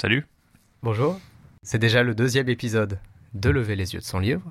[0.00, 0.26] Salut.
[0.82, 1.20] Bonjour.
[1.62, 2.98] C'est déjà le deuxième épisode
[3.34, 4.50] de Lever les yeux de son livre.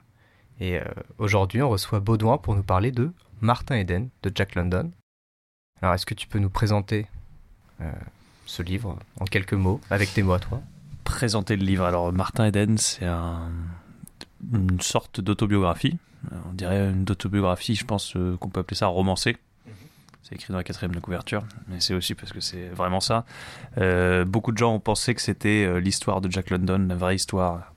[0.60, 0.84] Et euh,
[1.18, 3.12] aujourd'hui, on reçoit Baudouin pour nous parler de
[3.42, 4.92] Martin Eden de Jack London.
[5.82, 7.08] Alors, est-ce que tu peux nous présenter
[7.82, 7.92] euh,
[8.46, 10.62] ce livre en quelques mots, avec tes mots à toi?
[11.04, 11.84] Présenter le livre.
[11.84, 13.50] Alors, Martin Eden, c'est un,
[14.54, 15.98] une sorte d'autobiographie.
[16.48, 19.36] On dirait une autobiographie, je pense euh, qu'on peut appeler ça romancé.
[20.21, 23.25] C'est écrit dans la quatrième de couverture, mais c'est aussi parce que c'est vraiment ça.
[23.78, 27.15] Euh, beaucoup de gens ont pensé que c'était euh, l'histoire de Jack London, la vraie
[27.15, 27.73] histoire.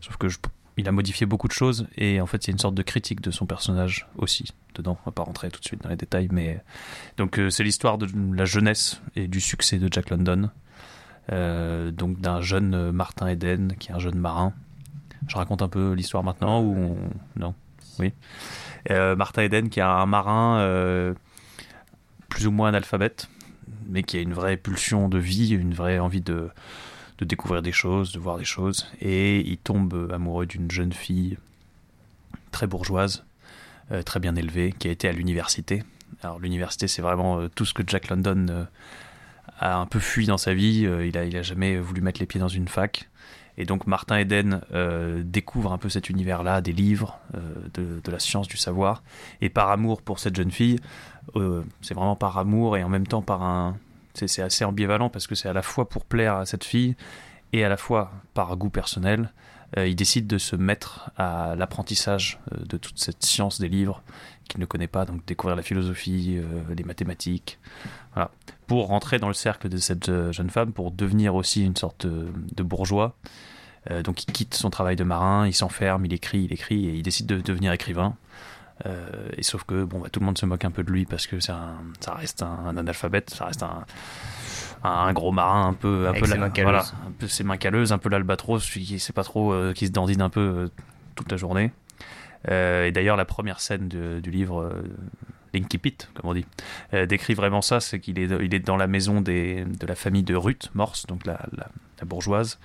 [0.00, 0.28] Sauf que
[0.76, 3.30] il a modifié beaucoup de choses et en fait, c'est une sorte de critique de
[3.30, 4.96] son personnage aussi dedans.
[5.02, 6.62] On va pas rentrer tout de suite dans les détails, mais
[7.18, 10.50] donc euh, c'est l'histoire de la jeunesse et du succès de Jack London.
[11.28, 14.52] Donc d'un jeune Martin Eden qui est un jeune marin.
[15.28, 16.96] Je raconte un peu l'histoire maintenant ou on...
[17.38, 17.54] non?
[18.00, 18.12] Oui.
[18.88, 21.14] Martin Eden qui est un marin
[22.30, 23.28] plus ou moins analphabète,
[23.86, 26.48] mais qui a une vraie pulsion de vie, une vraie envie de,
[27.18, 28.86] de découvrir des choses, de voir des choses.
[29.02, 31.36] Et il tombe amoureux d'une jeune fille
[32.50, 33.24] très bourgeoise,
[33.92, 35.82] euh, très bien élevée, qui a été à l'université.
[36.22, 38.64] Alors l'université, c'est vraiment euh, tout ce que Jack London euh,
[39.58, 40.88] a un peu fui dans sa vie.
[41.04, 43.08] Il, a, il a jamais voulu mettre les pieds dans une fac.
[43.58, 44.62] Et donc Martin Eden
[45.22, 47.20] découvre un peu cet univers-là, des livres,
[47.74, 49.02] de, de la science, du savoir.
[49.42, 50.78] Et par amour pour cette jeune fille,
[51.36, 53.76] euh, c'est vraiment par amour et en même temps par un...
[54.14, 56.96] C'est assez ambivalent parce que c'est à la fois pour plaire à cette fille
[57.52, 59.32] et à la fois par goût personnel.
[59.78, 64.02] Euh, il décide de se mettre à l'apprentissage euh, de toute cette science des livres
[64.48, 66.40] qu'il ne connaît pas, donc découvrir la philosophie,
[66.76, 67.60] les mathématiques,
[68.14, 68.32] voilà,
[68.66, 72.62] pour rentrer dans le cercle de cette jeune femme, pour devenir aussi une sorte de,
[72.64, 73.14] bourgeois.
[74.02, 77.02] Donc il quitte son travail de marin, il s'enferme, il écrit, il écrit, et il
[77.02, 78.16] décide de devenir écrivain.
[78.86, 81.04] Euh, et sauf que bon, bah, tout le monde se moque un peu de lui
[81.04, 83.84] parce que un, ça reste un, un analphabète, ça reste un,
[85.12, 87.92] gros marin un peu, un Avec peu ses la- voilà, un peu ses mains calleuses,
[87.92, 90.68] un peu l'albatros, celui qui sait pas trop, euh, qui se dandine un peu euh,
[91.14, 91.72] toute la journée.
[92.48, 94.72] Et d'ailleurs, la première scène de- du livre,
[95.52, 96.46] l'Inkipit, comme on dit,
[96.94, 99.94] euh, décrit vraiment ça, c'est qu'il est, il est dans la maison des, de la
[99.94, 101.66] famille de Ruth Morse, donc la, la,
[101.98, 102.58] la bourgeoise,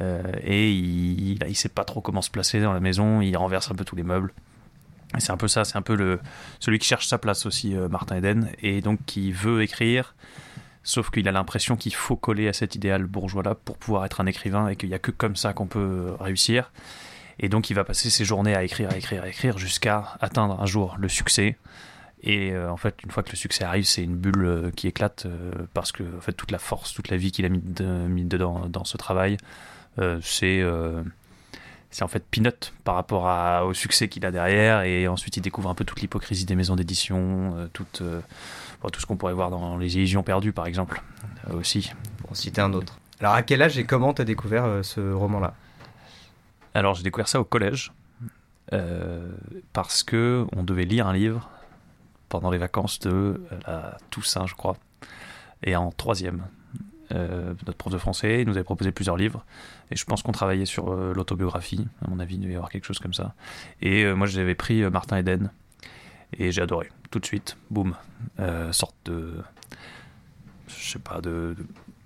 [0.00, 3.36] euh, et il, il, il sait pas trop comment se placer dans la maison, il
[3.36, 4.32] renverse un peu tous les meubles.
[5.18, 6.20] C'est un peu ça, c'est un peu le,
[6.60, 10.14] celui qui cherche sa place aussi, euh, Martin Eden, et donc qui veut écrire,
[10.82, 14.26] sauf qu'il a l'impression qu'il faut coller à cet idéal bourgeois-là pour pouvoir être un
[14.26, 16.72] écrivain, et qu'il n'y a que comme ça qu'on peut réussir.
[17.38, 20.60] Et donc il va passer ses journées à écrire, à écrire, à écrire, jusqu'à atteindre
[20.60, 21.56] un jour le succès.
[22.22, 24.88] Et euh, en fait, une fois que le succès arrive, c'est une bulle euh, qui
[24.88, 27.62] éclate euh, parce que en fait, toute la force, toute la vie qu'il a mis,
[28.08, 29.36] mis dedans dans ce travail,
[29.98, 31.02] euh, c'est euh,
[31.96, 34.82] c'est en fait peanut par rapport à- au succès qu'il a derrière.
[34.82, 38.20] Et ensuite, il découvre un peu toute l'hypocrisie des maisons d'édition, euh, toute, euh,
[38.82, 41.02] bon, tout ce qu'on pourrait voir dans Les Illusions perdues, par exemple,
[41.48, 41.90] euh, aussi.
[42.18, 42.98] Pour en citer un autre.
[43.18, 45.54] Alors, à quel âge et comment t'as découvert euh, ce roman-là?
[46.74, 47.92] Alors, j'ai découvert ça au collège
[49.72, 51.48] parce que on devait lire un livre
[52.28, 54.76] pendant les vacances de la Toussaint, je crois,
[55.62, 56.44] et en troisième.
[57.12, 59.44] Euh, notre prof de français nous avait proposé plusieurs livres.
[59.90, 61.86] Et je pense qu'on travaillait sur euh, l'autobiographie.
[62.04, 63.34] À mon avis il devait y avoir quelque chose comme ça.
[63.80, 65.50] Et euh, moi j'avais pris Martin Eden.
[66.38, 66.88] Et j'ai adoré.
[67.10, 67.94] Tout de suite boum.
[68.72, 69.34] Sorte de
[70.68, 71.54] je sais pas de,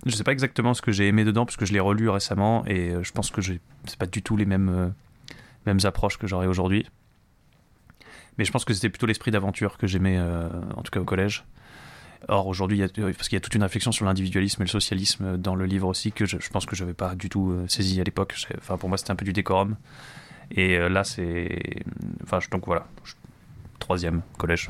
[0.05, 2.63] je sais pas exactement ce que j'ai aimé dedans parce que je l'ai relu récemment.
[2.67, 3.59] Et je pense que c'est
[3.97, 4.93] pas du tout les mêmes
[5.65, 6.85] mêmes approches que j'aurais aujourd'hui.
[8.37, 11.43] Mais je pense que c'était plutôt l'esprit d'aventure que j'aimais en tout cas au collège
[12.27, 15.37] Or aujourd'hui, a- parce qu'il y a toute une réflexion sur l'individualisme et le socialisme
[15.37, 17.99] dans le livre aussi que je, pense que je n'avais pas du tout euh, saisi
[17.99, 18.35] à l'époque.
[18.57, 19.75] Enfin, pour moi, c'était un peu du décorum.
[20.51, 21.83] Et euh, là, c'est,
[22.23, 22.85] enfin, je- donc voilà,
[23.79, 24.69] troisième collège.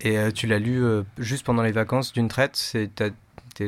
[0.00, 2.56] Et euh, tu l'as lu euh, juste pendant les vacances d'une traite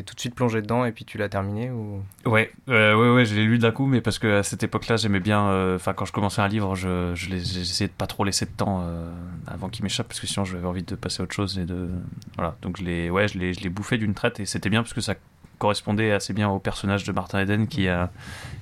[0.00, 2.02] Tout de suite plongé dedans et puis tu l'as terminé ou...
[2.24, 4.96] Ouais, euh, ouais, ouais, je l'ai lu d'un coup, mais parce que à cette époque-là,
[4.96, 5.48] j'aimais bien.
[5.48, 8.52] euh, Enfin, quand je commençais un livre, je, je j'essayais de pas trop laisser de
[8.52, 9.10] temps euh,
[9.46, 11.90] avant qu'il m'échappe, parce que sinon, j'avais envie de passer à autre chose et de
[12.36, 12.56] voilà.
[12.62, 14.94] Donc je l'ai, ouais, je l'ai, je l'ai bouffé d'une traite et c'était bien parce
[14.94, 15.14] que ça
[15.58, 18.10] correspondait assez bien au personnage de Martin Eden qui a,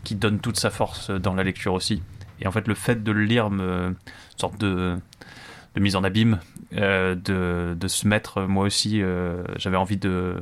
[0.03, 2.03] qui donne toute sa force dans la lecture aussi.
[2.41, 3.95] Et en fait, le fait de le lire me
[4.37, 4.97] sorte de
[5.77, 6.41] de mise en abîme,
[6.73, 7.15] de,
[7.79, 9.01] de se mettre moi aussi.
[9.57, 10.35] j'avais envie de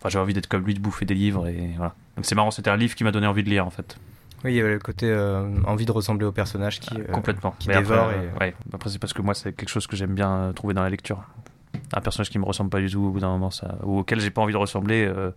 [0.00, 1.94] Enfin, j'avais envie d'être comme lui, de bouffer des livres et voilà.
[2.16, 3.96] Donc c'est marrant, c'était un livre qui m'a donné envie de lire en fait.
[4.44, 6.94] Oui, il y avait le côté euh, envie de ressembler au personnage qui...
[6.98, 7.54] euh, Complètement.
[7.58, 8.54] qui dévore après, et- euh, ouais.
[8.72, 11.22] Après c'est parce que moi c'est quelque chose que j'aime bien trouver dans la lecture.
[11.92, 14.20] Un personnage qui me ressemble pas du tout au bout d'un moment, ça, ou auquel
[14.20, 15.04] j'ai pas envie de ressembler.
[15.04, 15.30] euh,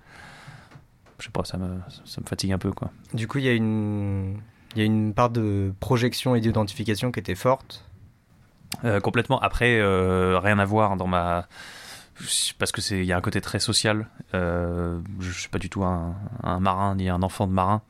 [1.19, 2.89] je sais pas, ça me, ça me fatigue un peu quoi.
[3.13, 4.37] Du coup, il y a une...
[4.75, 7.85] Il y a une part de projection et d'identification qui était forte.
[8.83, 9.39] Euh, complètement.
[9.39, 9.79] Après,
[10.39, 11.47] rien à voir dans ma
[12.57, 14.07] parce que c'est il y a un côté très social.
[14.33, 16.15] Euh, je suis pas du tout un,
[16.59, 17.81] marin ni un enfant de marin,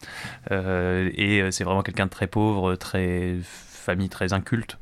[0.51, 4.77] euh, et c'est vraiment quelqu'un de très pauvre, très famille très inculte.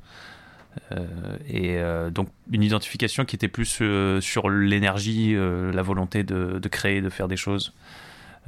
[1.47, 1.79] et
[2.11, 3.81] donc une identification qui était plus
[4.21, 7.73] sur l'énergie, la volonté de, créer, de faire des choses,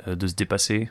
[0.08, 0.90] de se dépasser.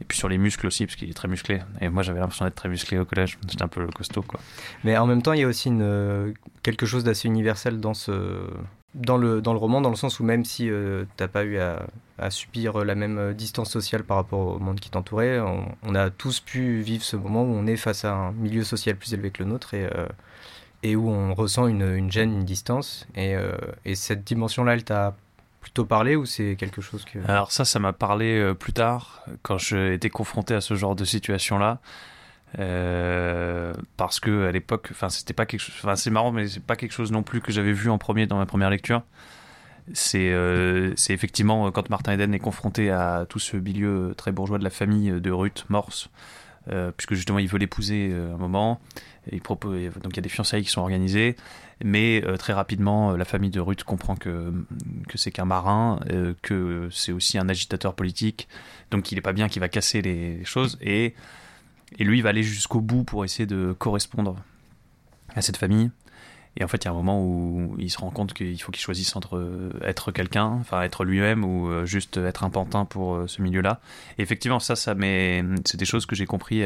[0.00, 1.60] Et puis sur les muscles aussi, parce qu'il est très musclé.
[1.80, 3.38] Et moi, j'avais l'impression d'être très musclé au collège.
[3.48, 4.40] J'étais un peu costaud, quoi.
[4.82, 5.70] Mais en même temps, il y a aussi
[6.64, 8.40] quelque chose d'assez universel dans ce,
[8.94, 11.44] dans le, dans le roman, dans le sens où même si euh, tu n'as pas
[11.44, 11.86] eu à,
[12.30, 16.40] subir la même euh, distance sociale par rapport au monde qui t'entourait, on, a tous
[16.40, 19.42] pu vivre ce moment où on est face à un milieu social plus élevé que
[19.42, 20.06] le nôtre et, euh,
[20.84, 23.06] et où on ressent une, gêne, une distance.
[23.16, 23.34] Et,
[23.84, 25.16] et cette dimension-là, elle t'a
[25.60, 27.18] plutôt parlé ou c'est quelque chose que...
[27.26, 31.06] Alors ça, ça m'a parlé plus tard, quand j'ai été confronté à ce genre de
[31.06, 31.80] situation-là.
[32.58, 36.62] Euh, parce que à l'époque, enfin c'était pas quelque chose, enfin c'est marrant, mais c'est
[36.62, 39.02] pas quelque chose non plus que j'avais vu en premier dans ma première lecture.
[39.92, 44.64] C'est euh, effectivement quand Martin Eden est confronté à tout ce milieu très bourgeois de
[44.64, 46.08] la famille de Ruth Morse,
[46.70, 48.80] euh, puisque justement il veut l'épouser un moment.
[49.30, 51.36] il propose, donc il y a des fiançailles qui sont organisées,
[51.84, 54.52] mais très rapidement la famille de Ruth comprend que
[55.08, 56.00] que c'est qu'un marin,
[56.40, 58.48] que c'est aussi un agitateur politique,
[58.90, 61.14] donc il est pas bien, qu'il va casser les choses et
[61.98, 64.36] et lui, il va aller jusqu'au bout pour essayer de correspondre
[65.34, 65.90] à cette famille.
[66.56, 68.70] Et en fait, il y a un moment où il se rend compte qu'il faut
[68.70, 72.84] qu'il choisisse entre euh, être quelqu'un, enfin être lui-même, ou euh, juste être un pantin
[72.84, 73.80] pour euh, ce milieu-là.
[74.18, 74.94] Et effectivement, ça, ça
[75.64, 76.64] c'est des choses que j'ai compris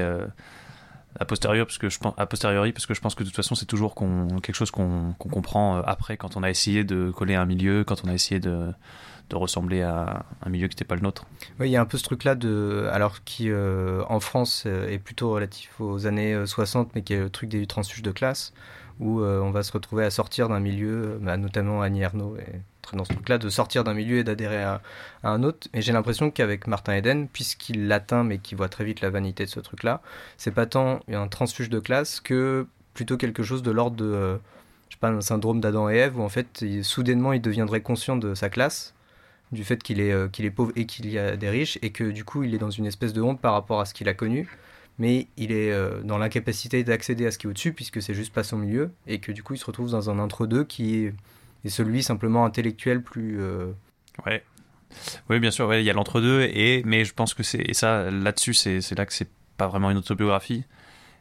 [1.21, 3.55] a posteriori, parce que je pense, posteriori, parce que je pense que de toute façon,
[3.55, 7.83] c'est toujours quelque chose qu'on comprend après, quand on a essayé de coller un milieu,
[7.83, 8.73] quand on a essayé de,
[9.31, 11.27] de ressembler à un milieu qui n'était pas le nôtre.
[11.61, 14.89] Oui, il y a un peu ce truc-là, de, alors qui euh, en France euh,
[14.89, 18.11] est plutôt relatif aux années 60, euh, mais qui est le truc des transfuges de
[18.11, 18.53] classe,
[19.01, 22.37] où on va se retrouver à sortir d'un milieu, bah, notamment Annie Ernaux
[22.83, 24.81] très dans ce truc-là, de sortir d'un milieu et d'adhérer à,
[25.23, 25.69] un autre.
[25.73, 29.45] Et j'ai l'impression qu'avec Martin Eden, puisqu'il l'atteint, mais qu'il voit très vite la vanité
[29.45, 30.03] de ce truc-là,
[30.37, 34.41] c'est pas tant un transfuge de classe que plutôt quelque chose de l'ordre de
[34.89, 38.17] je sais pas, un syndrome d'Adam et Ève où en fait, soudainement, il deviendrait conscient
[38.17, 38.95] de sa classe
[39.53, 42.05] du fait qu'il est, euh, est pauvre et qu'il y a des riches, et que
[42.05, 44.15] du coup il est dans une espèce de honte par rapport à ce qu'il a
[44.15, 44.49] connu,
[44.99, 48.33] mais il est euh, dans l'incapacité d'accéder à ce qui est au-dessus, puisque c'est juste
[48.33, 51.15] pas son milieu, et que du coup il se retrouve dans un entre-deux qui est,
[51.69, 53.41] celui simplement intellectuel plus...
[53.41, 53.73] Euh,
[54.27, 54.43] ouais.
[55.29, 58.55] Oui, bien sûr, il y a l'entre-deux, et, mais je pense que c'est, ça, là-dessus,
[58.55, 59.29] c'est, là que c'est
[59.59, 60.65] pas vraiment une autobiographie,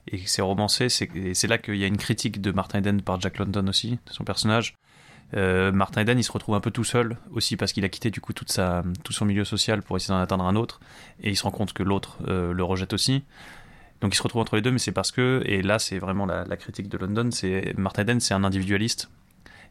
[0.10, 3.40] et c'est romancé, c'est là qu'il y a une critique de Martin Eden par Jack
[3.40, 4.76] London aussi, de son personnage,
[5.34, 8.12] euh, Martin Eden, il se retrouve un peu tout seul aussi parce qu'il a quitté
[8.12, 10.80] du coup sa, tout son milieu social pour essayer d'en atteindre un autre
[11.22, 13.24] et il se rend compte que l'autre euh, le rejette aussi.
[14.00, 16.26] Donc il se retrouve entre les deux, mais c'est parce que, et là c'est vraiment
[16.26, 19.10] la, critique de London, c'est Martin Eden, c'est un individualiste.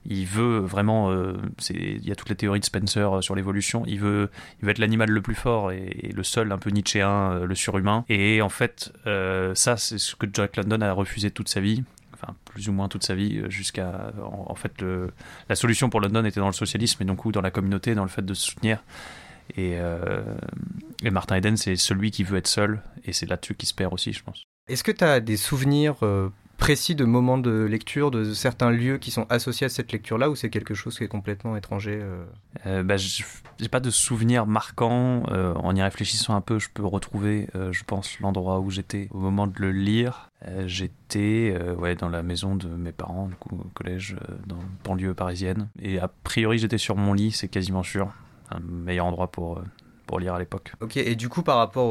[0.08, 1.36] Il veut vraiment, euh,
[1.70, 3.82] il y a toutes les théories de Spencer sur l'évolution.
[3.86, 4.30] Il veut,
[4.60, 8.04] il veut être l'animal le plus fort et, le seul, un peu nietzschéen, le surhumain.
[8.08, 8.92] Et en fait,
[9.54, 11.82] ça c'est ce que Jack London a refusé toute sa vie
[12.44, 14.72] plus ou moins toute sa vie, euh, jusqu'à en, fait
[15.48, 18.08] la solution pour London était dans le socialisme et donc dans la communauté, dans le
[18.08, 18.82] fait de se soutenir.
[19.54, 20.22] Et, euh,
[21.02, 23.92] et Martin Eden, c'est celui qui veut être seul, et c'est là-dessus qu'il se perd
[23.92, 24.44] aussi, je pense.
[24.68, 26.28] Est-ce que tu as des souvenirs euh,
[26.58, 30.36] précis de moments de lecture, de certains lieux qui sont associés à cette lecture-là, ou
[30.36, 32.24] c'est quelque chose qui est complètement étranger euh
[32.66, 35.22] euh, bah, J'ai pas de souvenirs marquants.
[35.30, 39.18] Euh, en y réfléchissant un peu, je peux retrouver, je pense, l'endroit où j'étais au
[39.18, 40.30] moment de le lire.
[40.66, 45.14] j'étais ouais, dans la maison de mes parents, du coup, au collège, dans la banlieue
[45.14, 45.68] parisienne.
[45.80, 48.12] Et a priori, j'étais sur mon lit, c'est quasiment sûr.
[48.50, 49.60] Un meilleur endroit pour
[50.06, 50.72] pour lire à l'époque.
[50.80, 51.86] Ok, et du coup, par rapport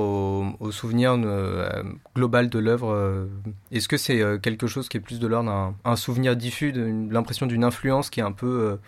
[0.60, 1.84] au, souvenir euh,
[2.16, 3.28] global de l'œuvre, euh,
[3.72, 6.72] est-ce que c'est euh, quelque chose qui est plus de l'ordre d'un un souvenir diffus,
[6.72, 8.80] l'impression d'une influence qui est un peu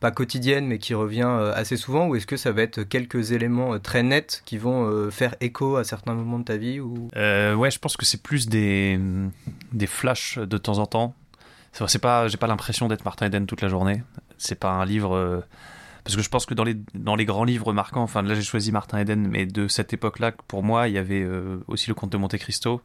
[0.00, 3.78] pas quotidienne, mais qui revient assez souvent, ou est-ce que ça va être quelques éléments
[3.80, 7.08] très nets qui vont faire écho à certains moments de ta vie ou...
[7.14, 8.98] Ouais, je pense que c'est plus des,
[9.72, 11.14] des flashs de temps en temps.
[11.72, 14.02] C'est pas, j'ai pas l'impression d'être Martin Eden toute la journée.
[14.36, 15.44] C'est pas un livre
[16.04, 18.42] parce que je pense que dans les, dans les grands livres marquants, enfin là j'ai
[18.42, 21.94] choisi Martin Eden, mais de cette époque-là, pour moi, il y avait euh, aussi le
[21.94, 22.82] Comte de Monte Cristo.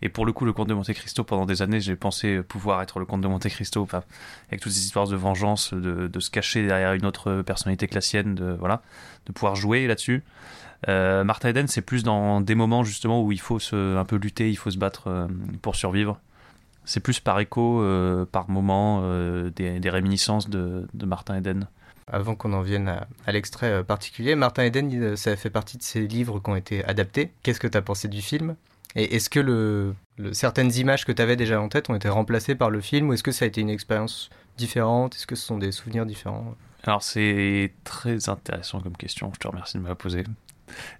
[0.00, 2.80] Et pour le coup, le Comte de Monte Cristo, pendant des années, j'ai pensé pouvoir
[2.82, 3.88] être le Comte de Monte Cristo,
[4.48, 8.36] avec toutes ces histoires de vengeance, de, de, se cacher derrière une autre personnalité classienne,
[8.36, 8.82] de, voilà,
[9.26, 10.22] de pouvoir jouer là-dessus.
[10.88, 14.14] Euh, Martin Eden, c'est plus dans des moments justement où il faut se, un peu
[14.16, 15.26] lutter, il faut se battre euh,
[15.62, 16.20] pour survivre.
[16.84, 17.84] C'est plus par écho,
[18.32, 19.02] par moment,
[19.50, 21.66] des, des, réminiscences de, de Martin Eden
[22.10, 22.88] avant qu'on en vienne
[23.26, 26.56] à, l'extrait euh, particulier, Martin Eden, euh, ça fait partie de ces livres qui ont
[26.56, 27.32] été adaptés.
[27.42, 28.56] Qu'est-ce que tu as pensé du film?
[28.94, 29.94] Et est-ce que
[30.32, 33.10] certaines images que tu avais déjà en tête ont été remplacées par le film?
[33.10, 35.14] Ou est-ce que ça a été une expérience différente?
[35.14, 36.54] Est-ce que ce sont des souvenirs différents?
[36.84, 40.24] Alors c'est très intéressant comme question, je te remercie de me la poser.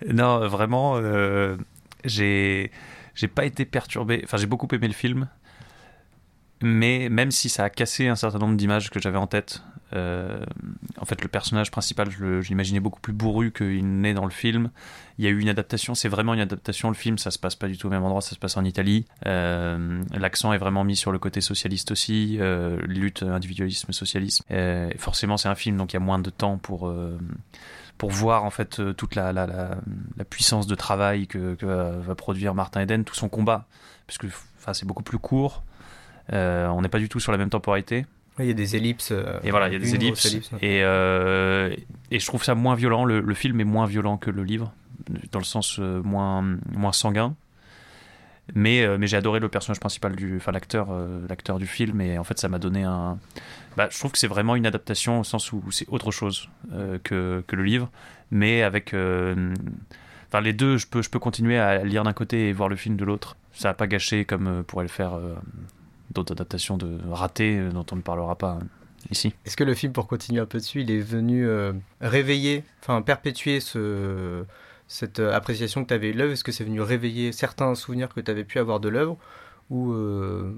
[0.06, 1.56] Non, vraiment, euh,
[2.04, 2.70] j'ai
[3.34, 5.28] pas été perturbé, enfin j'ai beaucoup aimé le film,
[6.62, 9.62] mais même si ça a cassé un certain nombre d'images que j'avais en tête,
[9.94, 10.44] euh,
[10.98, 14.70] en fait le personnage principal, je l'imaginais beaucoup plus bourru qu'il n'est dans le film.
[15.18, 16.88] Il y a eu une adaptation, c'est vraiment une adaptation.
[16.88, 18.64] Le film, ça se passe pas du tout au même endroit, ça se passe en
[18.64, 19.06] Italie.
[19.26, 24.44] Euh, L'accent est vraiment mis sur le côté socialiste aussi, euh, lutte, individualisme, socialisme.
[24.98, 26.92] Forcément, c'est un film, donc il y a moins de temps pour
[27.96, 29.44] pour voir en fait toute la, la,
[30.30, 33.66] puissance de travail que, que va produire Martin Eden, tout son combat,
[34.06, 34.26] puisque
[34.58, 35.64] enfin c'est beaucoup plus court.
[36.30, 38.06] On n'est pas du tout sur la même temporalité.
[38.44, 39.10] Il y a des ellipses.
[39.12, 40.32] Euh, et voilà, il y a des ellipses.
[40.52, 40.58] ouais.
[40.62, 41.74] et, euh,
[42.10, 43.04] et je trouve ça moins violent.
[43.04, 44.72] Le, le, film est moins violent que le livre,
[45.32, 47.34] dans le sens euh, moins, moins sanguin.
[48.54, 50.88] Mais, euh, mais j'ai adoré le personnage principal, du, enfin l'acteur,
[51.28, 52.00] l'acteur du film.
[52.00, 53.18] Et en fait, ça m'a donné un.
[53.76, 56.48] Bah, je trouve que c'est vraiment une adaptation au sens où c'est autre chose
[57.04, 57.90] que, que le livre,
[58.30, 58.94] mais avec.
[58.94, 62.76] Enfin, les deux, je peux, je peux continuer à lire d'un côté et voir le
[62.76, 63.36] film de l'autre.
[63.52, 65.18] Ça n'a pas gâché comme pourrait le faire
[66.10, 68.58] d'autres adaptations de ratées dont on ne parlera pas
[69.10, 69.34] ici.
[69.44, 73.02] Est-ce que le film, pour continuer un peu dessus, il est venu euh, réveiller, enfin
[73.02, 74.44] perpétuer ce,
[74.86, 76.32] cette appréciation que tu avais de l'œuvre?
[76.32, 79.18] Est-ce que c'est venu réveiller certains souvenirs que tu avais pu avoir de l'œuvre?
[79.70, 80.54] Ou, euh,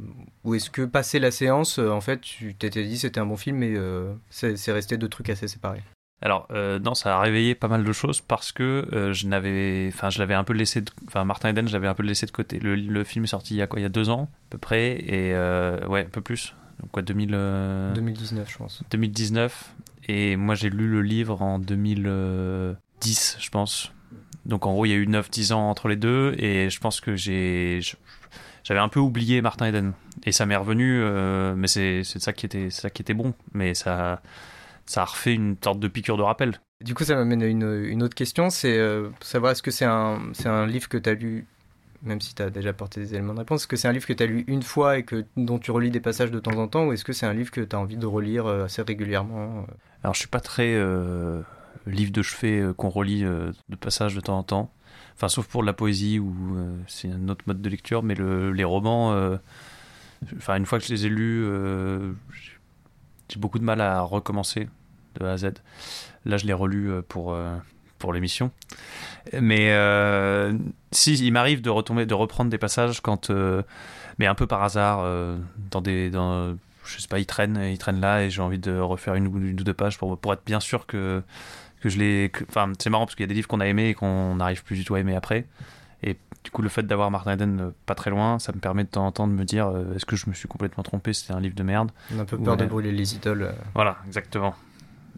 [0.54, 3.56] est-ce que passé la séance, euh, en fait, tu t'étais dit c'était un bon film,
[3.56, 5.82] mais euh, c'est resté deux trucs assez séparés?
[6.22, 9.88] Alors euh, non, ça a réveillé pas mal de choses parce que euh, je n'avais,
[9.92, 12.30] enfin je l'avais un peu laissé, enfin Martin Eden, je l'avais un peu laissé de
[12.30, 12.58] côté.
[12.58, 14.50] Le, le, film est sorti il y a quoi, il y a deux ans à
[14.50, 16.54] peu près, et euh, ouais, un peu plus.
[16.80, 17.30] Donc quoi, 2000,
[17.94, 18.82] 2019, je pense.
[18.90, 19.74] 2019,
[20.08, 23.92] et moi j'ai lu le livre en 2010, je pense.
[24.44, 27.00] Donc en gros, il y a eu 9-10 ans entre les deux, et je pense
[27.00, 27.80] que j'ai,
[28.62, 29.92] j'avais un peu oublié Martin Eden,
[30.24, 31.02] et ça m'est revenu,
[31.56, 34.20] mais c'est ça qui était, ça qui était bon, mais ça
[34.90, 36.60] ça a refait une sorte de piqûre de rappel.
[36.84, 39.84] Du coup, ça m'amène à une, une, autre question, c'est euh, savoir est-ce que c'est
[39.84, 41.46] un, un livre que tu as lu,
[42.02, 44.06] même si tu as déjà apporté des éléments de réponse, est-ce que c'est un livre
[44.06, 46.56] que tu as lu une fois et que, dont tu relis des passages de temps
[46.56, 48.64] en temps, ou est-ce que c'est un livre que tu as envie de relire euh,
[48.64, 49.64] assez régulièrement
[50.02, 51.40] Alors, je suis pas très euh,
[51.86, 54.72] livre de chevet euh, qu'on relit euh, de passages de temps en temps,
[55.14, 58.52] enfin, sauf pour de la poésie euh, c'est un autre mode de lecture, mais le,
[58.52, 59.38] les romans,
[60.36, 61.46] enfin, une fois que je les ai lus,
[63.28, 64.68] j'ai beaucoup de mal à recommencer
[65.18, 65.50] de A à Z.
[66.24, 67.56] Là, je l'ai relu pour, euh,
[67.98, 68.50] pour l'émission.
[69.40, 70.52] Mais euh,
[70.92, 73.62] si, il m'arrive de retomber, de reprendre des passages quand, euh,
[74.18, 75.36] mais un peu par hasard, euh,
[75.70, 78.78] dans des, dans, je sais pas, il traîne, il traîne là et j'ai envie de
[78.78, 81.22] refaire une, ou deux pages pour, pour être bien sûr que,
[81.80, 82.30] que je l'ai.
[82.48, 84.62] Enfin, c'est marrant parce qu'il y a des livres qu'on a aimés et qu'on n'arrive
[84.64, 85.46] plus du tout à aimer après.
[86.02, 88.88] Et du coup, le fait d'avoir Martin Eden pas très loin, ça me permet de
[88.88, 91.34] temps en temps de me dire euh, est-ce que je me suis complètement trompé C'était
[91.34, 91.90] un livre de merde?
[92.14, 93.42] On a un peu peur de brûler les idoles.
[93.42, 93.52] euh.
[93.74, 94.54] Voilà, exactement.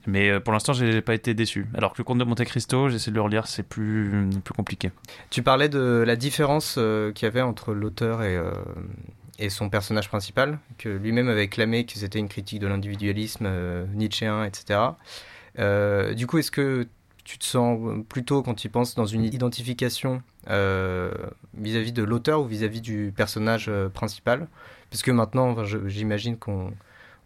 [0.06, 1.66] Mais euh, pour l'instant, j'ai pas été déçu.
[1.75, 4.90] Alors que le Comte de Monte Cristo, j'essaie de le relire, c'est plus, plus compliqué.
[5.30, 8.52] Tu parlais de la différence euh, qu'il y avait entre l'auteur et, euh,
[9.38, 13.49] et son personnage principal, que lui-même avait clamé que c'était une critique de l'individualisme
[13.94, 14.80] nietzschéen, etc.
[16.14, 16.87] Du coup, est-ce que
[17.25, 17.78] tu te sens
[18.09, 24.49] plutôt, quand tu penses, dans une identification vis-à-vis de l'auteur ou vis-à-vis du personnage principal?
[24.90, 25.56] Parce que maintenant,
[25.87, 26.73] j'imagine qu'on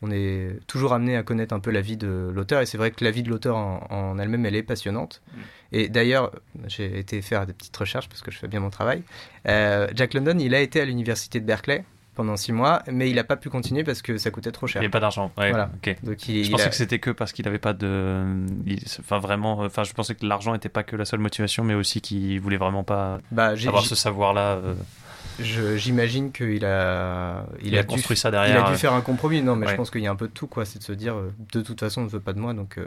[0.02, 2.90] on est toujours amené à connaître un peu la vie de l'auteur, et c'est vrai
[2.90, 5.22] que la vie de l'auteur en, en elle-même, elle est passionnante.
[5.34, 5.40] Mm.
[5.72, 6.32] Et d'ailleurs,
[6.66, 9.02] j'ai été faire des petites recherches parce que je fais bien mon travail.
[9.48, 11.84] Euh, Jack London, il a été à l'université de Berkeley
[12.14, 14.70] pendant six mois, mais il n'a pas pu continuer parce que ça coûtait trop Il
[14.70, 14.80] cher.
[14.80, 15.32] n'y avait pas d'argent.
[15.36, 15.70] Ouais, Voilà.
[15.76, 15.96] ok.
[16.02, 18.24] Donc il, Je il pensais a- que c'était que parce qu'il n'avait pas de.
[18.64, 19.58] il- Enfin, vraiment.
[19.60, 22.56] Enfin, je pensais que l'argent n'était pas que la seule motivation, mais aussi qu'il voulait
[22.56, 24.54] vraiment pas bah, avoir ce savoir-là.
[24.56, 24.74] euh,
[25.40, 28.64] j'imagine qu'il a, il, il, a, a dû, construit ça il derrière.
[28.64, 29.42] a dû euh, faire un compromis.
[29.42, 30.64] Non, mais je pense qu'il y a un peu de tout, quoi.
[30.64, 32.78] C'est de se dire, euh, de toute façon, on ne veut pas de moi, donc
[32.78, 32.86] euh,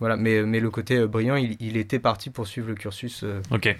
[0.00, 0.16] voilà.
[0.16, 3.76] Mais, mais le côté brillant, il, il était parti pour suivre le cursus euh, Ok.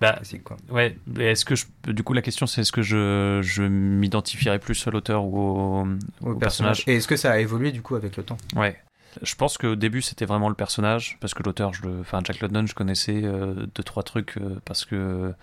[0.00, 0.56] Bah, quoi.
[0.70, 0.96] ouais.
[1.18, 1.64] Est-ce que je.
[1.86, 5.86] Du coup, la question, c'est est-ce que je, je m'identifierais plus à l'auteur ou au,
[6.22, 6.38] Au au personnage.
[6.38, 6.84] personnage?
[6.86, 8.38] Et est-ce que ça a évolué du coup avec le temps?
[8.56, 8.76] Ouais.
[9.20, 12.74] Je pense qu'au début, c'était vraiment le personnage, parce que l'auteur, enfin, Jack London, je
[12.74, 15.34] connaissais euh, deux, trois trucs, euh, parce que,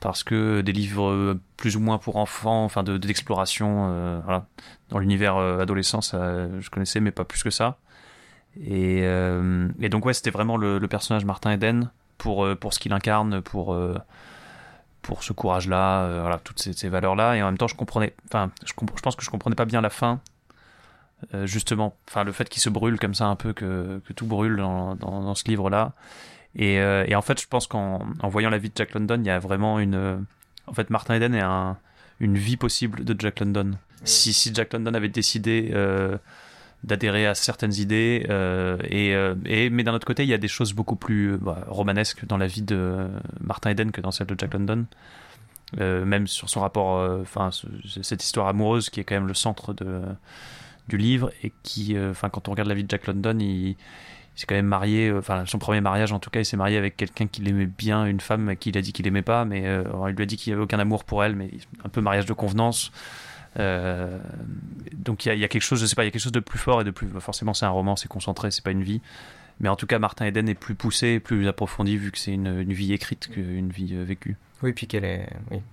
[0.00, 4.20] parce que des livres euh, plus ou moins pour enfants, enfin, de, d'exploration, euh.
[4.90, 7.78] Dans l'univers euh, adolescent, je connaissais, mais pas plus que ça.
[8.58, 13.42] Et, euh, donc, ouais, c'était vraiment le, personnage Martin Eden, pour, pour ce qu'il incarne,
[13.42, 13.76] pour,
[15.02, 17.36] pour ce courage-là, toutes ces, valeurs-là.
[17.36, 19.80] Et en même temps, je comprenais, enfin, je, je pense que je comprenais pas bien
[19.80, 20.20] la fin,
[21.44, 24.56] justement, enfin le fait qu'il se brûle comme ça un peu, que, que tout brûle
[24.56, 25.92] dans, dans ce livre-là.
[26.58, 29.16] Et, euh, et en fait, je pense qu'en en voyant la vie de Jack London,
[29.20, 29.94] il y a vraiment une.
[29.94, 30.16] euh,
[30.66, 31.76] En fait, Martin Eden est un,
[32.20, 33.72] une vie possible de Jack London.
[34.04, 36.18] Si, Jack London avait décidé euh,
[36.84, 38.26] d'adhérer à certaines idées.
[38.90, 42.36] et, mais d'un autre côté, il y a des choses beaucoup plus bah, romanesques dans
[42.36, 43.08] la vie de
[43.40, 44.86] Martin Eden que dans celle de Jack London.
[45.76, 47.50] même sur son rapport, enfin,
[48.02, 50.02] cette histoire amoureuse qui est quand même le centre de,
[50.88, 53.76] du livre et qui, enfin, quand on regarde la vie de Jack London, il
[54.40, 56.76] s'est quand même marié, euh, enfin son premier mariage en tout cas, il s'est marié
[56.76, 59.66] avec quelqu'un qui l'aimait bien, une femme qui il a dit qu'il aimait pas, mais
[59.66, 61.50] euh, il lui a dit qu'il n'y avait aucun amour pour elle, mais
[61.84, 62.92] un peu mariage de convenance.
[63.58, 64.18] Euh,
[64.94, 66.40] donc il y, a quelque chose, je sais pas, il y a quelque chose de
[66.40, 67.08] plus fort et de plus.
[67.18, 69.00] Forcément, c'est un roman, c'est concentré, c'est pas une vie.
[69.60, 72.62] Mais en tout cas, Martin Eden est plus poussé, plus approfondi vu que c'est une,
[72.62, 74.36] vie écrite qu'une vie vécue.
[74.62, 75.28] Oui, puis qu'elle est,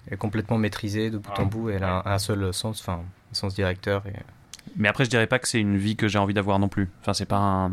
[0.10, 1.70] est, complètement maîtrisée de bout en bout.
[1.70, 4.04] Elle a un, seul sens, enfin, un sens directeur.
[4.08, 4.14] Et...
[4.76, 6.90] Mais après, je dirais pas que c'est une vie que j'ai envie d'avoir non plus.
[7.02, 7.72] Enfin, c'est pas un,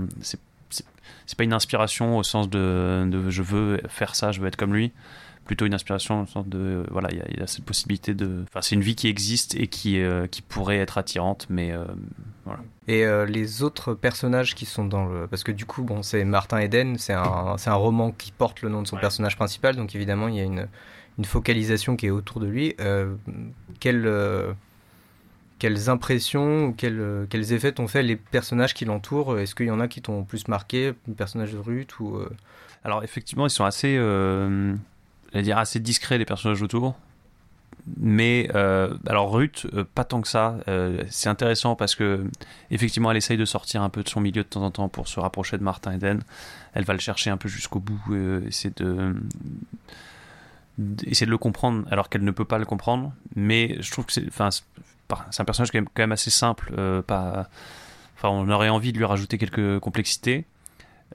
[1.27, 4.75] c'est pas une inspiration au sens de, je veux faire ça, je veux être comme
[4.75, 4.93] lui.
[5.45, 8.45] Plutôt une inspiration au sens de voilà, il y, a cette possibilité de.
[8.49, 11.85] Enfin, c'est une vie qui existe et qui, euh, qui pourrait être attirante, mais euh,
[12.45, 12.61] voilà.
[12.87, 15.27] Et euh, les autres personnages qui sont dans le.
[15.27, 18.69] Parce que du coup, bon, c'est Martin Eden, c'est un, un roman qui porte le
[18.69, 20.69] nom de son personnage principal, donc évidemment, il y a une,
[21.19, 22.77] une focalisation qui est autour de lui.
[23.81, 24.07] quel
[25.63, 29.39] quelles impressions ou quels, euh, quels effets t'ont fait les personnages qui l'entourent?
[29.39, 32.29] Est-ce qu'il y en a qui t'ont plus marqué, le personnage de Ruth ou euh?
[32.83, 34.75] Alors effectivement, ils sont assez, euh,
[35.33, 36.97] dire assez discrets les personnages autour.
[37.97, 40.57] Mais alors Ruth, pas tant que ça.
[41.11, 42.25] c'est intéressant parce que
[42.73, 45.07] effectivement, elle essaye de sortir un peu de son milieu de temps en temps pour
[45.07, 46.23] se rapprocher de Martin Eden.
[46.75, 48.01] Elle va le chercher un peu jusqu'au bout,
[48.47, 49.15] essayer de
[51.07, 53.13] essayer de le comprendre alors qu'elle ne peut pas le comprendre.
[53.35, 54.51] Mais je trouve que c'est, enfin,
[55.31, 56.73] c'est un personnage quand même, assez simple.
[56.79, 57.47] Euh, enfin,
[58.25, 60.45] on aurait envie de lui rajouter quelques complexités.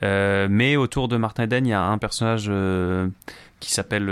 [0.03, 3.07] Euh, mais autour de Martin Eden, il y a un personnage euh,
[3.59, 4.05] qui s'appelle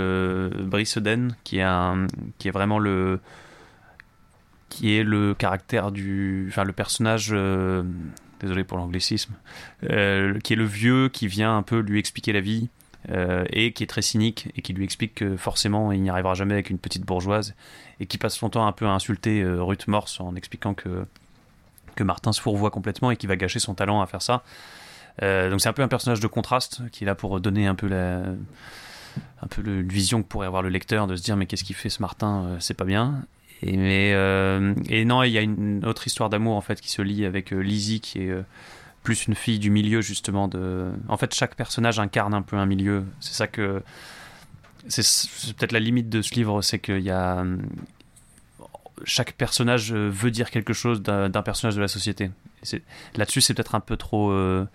[0.64, 1.66] Brice Eden, qui est,
[2.38, 3.20] qui est vraiment le
[4.68, 7.34] qui est le caractère du enfin le personnage
[8.40, 9.32] désolé pour l'anglicisme
[9.80, 12.68] qui est le vieux qui vient un peu lui expliquer la vie
[13.08, 16.54] et qui est très cynique et qui lui explique que forcément il n'y arrivera jamais
[16.54, 17.54] avec une petite bourgeoise
[18.00, 21.06] et qui passe son temps un peu à insulter euh, Ruth Morse en expliquant que,
[21.94, 24.42] que Martin se fourvoie complètement et qu'il va gâcher son talent à faire ça.
[25.22, 27.74] Euh, donc c'est un peu un personnage de contraste qui est là pour donner un
[27.74, 28.22] peu la
[29.40, 31.76] un peu le, vision que pourrait avoir le lecteur de se dire mais qu'est-ce qu'il
[31.76, 33.24] fait ce Martin euh, c'est pas bien
[33.62, 34.10] et mais
[34.90, 37.52] et non il y a une autre histoire d'amour en fait qui se lie avec
[37.52, 38.34] Lizzie qui est
[39.06, 42.66] plus une fille du milieu justement de en fait chaque personnage incarne un peu un
[42.66, 43.82] milieu c'est ça que
[44.88, 47.44] c'est peut-être la limite de ce livre, c'est qu'il y a
[49.04, 52.30] chaque personnage veut dire quelque chose d'un personnage de la société.
[53.14, 54.30] Là-dessus, c'est peut-être un peu trop.
[54.30, 54.66] Euh,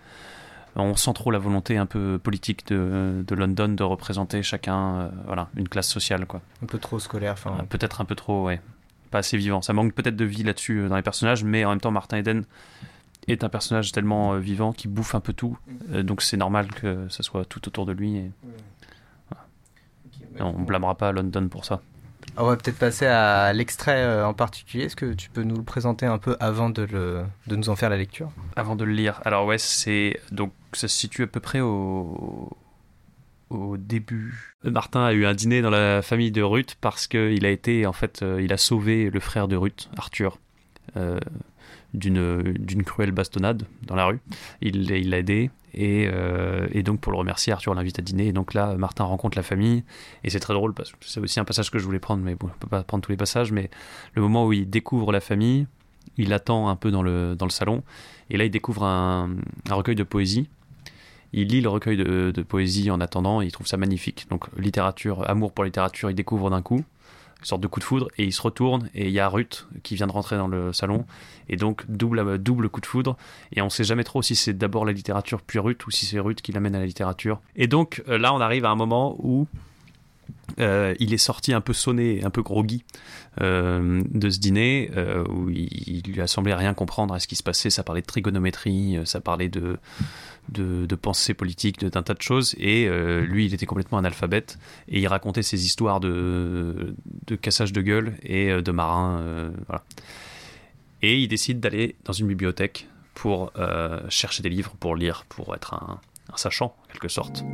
[0.76, 5.48] on sent trop la volonté un peu politique de, London de représenter chacun, euh, voilà,
[5.56, 6.40] une classe sociale, quoi.
[6.62, 7.56] Un peu trop scolaire, enfin.
[7.58, 8.60] Euh, peut-être un peu trop, ouais.
[9.10, 9.60] Pas assez vivant.
[9.60, 12.44] Ça manque peut-être de vie là-dessus dans les personnages, mais en même temps, Martin Eden
[13.28, 16.02] est un personnage tellement vivant qui bouffe un peu tout, mm.
[16.02, 18.16] donc c'est normal que ça soit tout autour de lui.
[18.16, 18.30] Et
[20.40, 21.82] on blâmera pas London pour ça.
[22.36, 24.84] On va peut-être passer à l'extrait euh, en particulier.
[24.84, 27.76] Est-ce que tu peux nous le présenter un peu avant de, le, de nous en
[27.76, 28.30] faire la lecture?
[28.56, 29.20] Avant de le lire.
[29.24, 32.56] Alors ouais, c'est donc ça se situe à peu près au,
[33.50, 34.56] au début.
[34.64, 37.92] Martin a eu un dîner dans la famille de Ruth parce qu'il a été en
[37.92, 40.38] fait, euh, il a sauvé le frère de Ruth, Arthur.
[40.96, 41.20] Euh,
[41.94, 44.20] d'une cruelle bastonnade dans la rue.
[44.60, 48.28] Il l'a aidé euh, et, donc pour le remercier, Arthur l'invite à dîner.
[48.28, 49.84] Et donc là, Martin rencontre la famille.
[50.24, 52.34] Et c'est très drôle parce que c'est aussi un passage que je voulais prendre, mais
[52.34, 53.52] bon, on peut pas prendre tous les passages.
[53.52, 53.70] Mais
[54.14, 55.66] le moment où il découvre la famille,
[56.16, 57.82] il attend un peu dans le, dans le salon.
[58.30, 59.30] Et là, il découvre un,
[59.70, 60.48] recueil de poésie.
[61.34, 64.26] Il lit le recueil de, de, poésie en attendant et il trouve ça magnifique.
[64.28, 66.84] Donc littérature, amour pour littérature, il découvre d'un coup
[67.46, 69.94] sorte de coup de foudre, et il se retourne, et il y a Ruth qui
[69.94, 71.04] vient de rentrer dans le salon,
[71.48, 73.16] et donc double, coup de foudre,
[73.52, 76.18] et on sait jamais trop si c'est d'abord la littérature puis Ruth, ou si c'est
[76.18, 77.40] Ruth qui l'amène à la littérature.
[77.56, 79.46] Et donc euh, là, on arrive à un moment où
[80.60, 82.84] euh, il est sorti un peu sonné, un peu groggy
[83.40, 84.90] euh, de ce dîner,
[85.28, 87.70] où il, lui a semblé rien comprendre à ce qui se passait.
[87.70, 89.78] Ça parlait de trigonométrie, ça parlait de,
[90.48, 92.54] de, de pensée politique, d'un tas de choses.
[92.58, 92.88] Et
[93.22, 94.58] lui, il était complètement analphabète.
[94.88, 96.94] Et il racontait ses histoires de,
[97.26, 99.50] de cassage de gueule et de marin.
[99.66, 99.82] voilà.
[101.02, 103.52] Et il décide d'aller dans une bibliothèque pour
[104.08, 106.00] chercher des livres, pour lire, pour être un,
[106.32, 107.44] un sachant, en quelque sorte.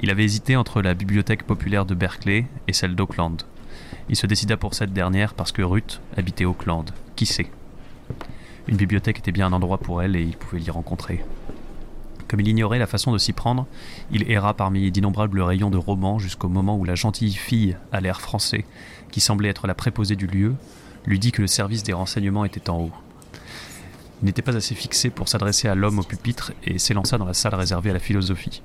[0.00, 3.42] Il avait hésité entre la bibliothèque populaire de Berkeley et celle d'Auckland.
[4.08, 6.84] Il se décida pour cette dernière parce que Ruth habitait Auckland.
[7.16, 7.50] Qui sait?
[8.68, 11.24] Une bibliothèque était bien un endroit pour elle et il pouvait l'y rencontrer.
[12.28, 13.66] Comme il ignorait la façon de s'y prendre,
[14.10, 18.20] il erra parmi d'innombrables rayons de romans jusqu'au moment où la gentille fille à l'air
[18.20, 18.64] français,
[19.12, 20.54] qui semblait être la préposée du lieu,
[21.06, 22.92] lui dit que le service des renseignements était en haut.
[24.22, 27.34] Il n'était pas assez fixé pour s'adresser à l'homme au pupitre et s'élança dans la
[27.34, 28.62] salle réservée à la philosophie.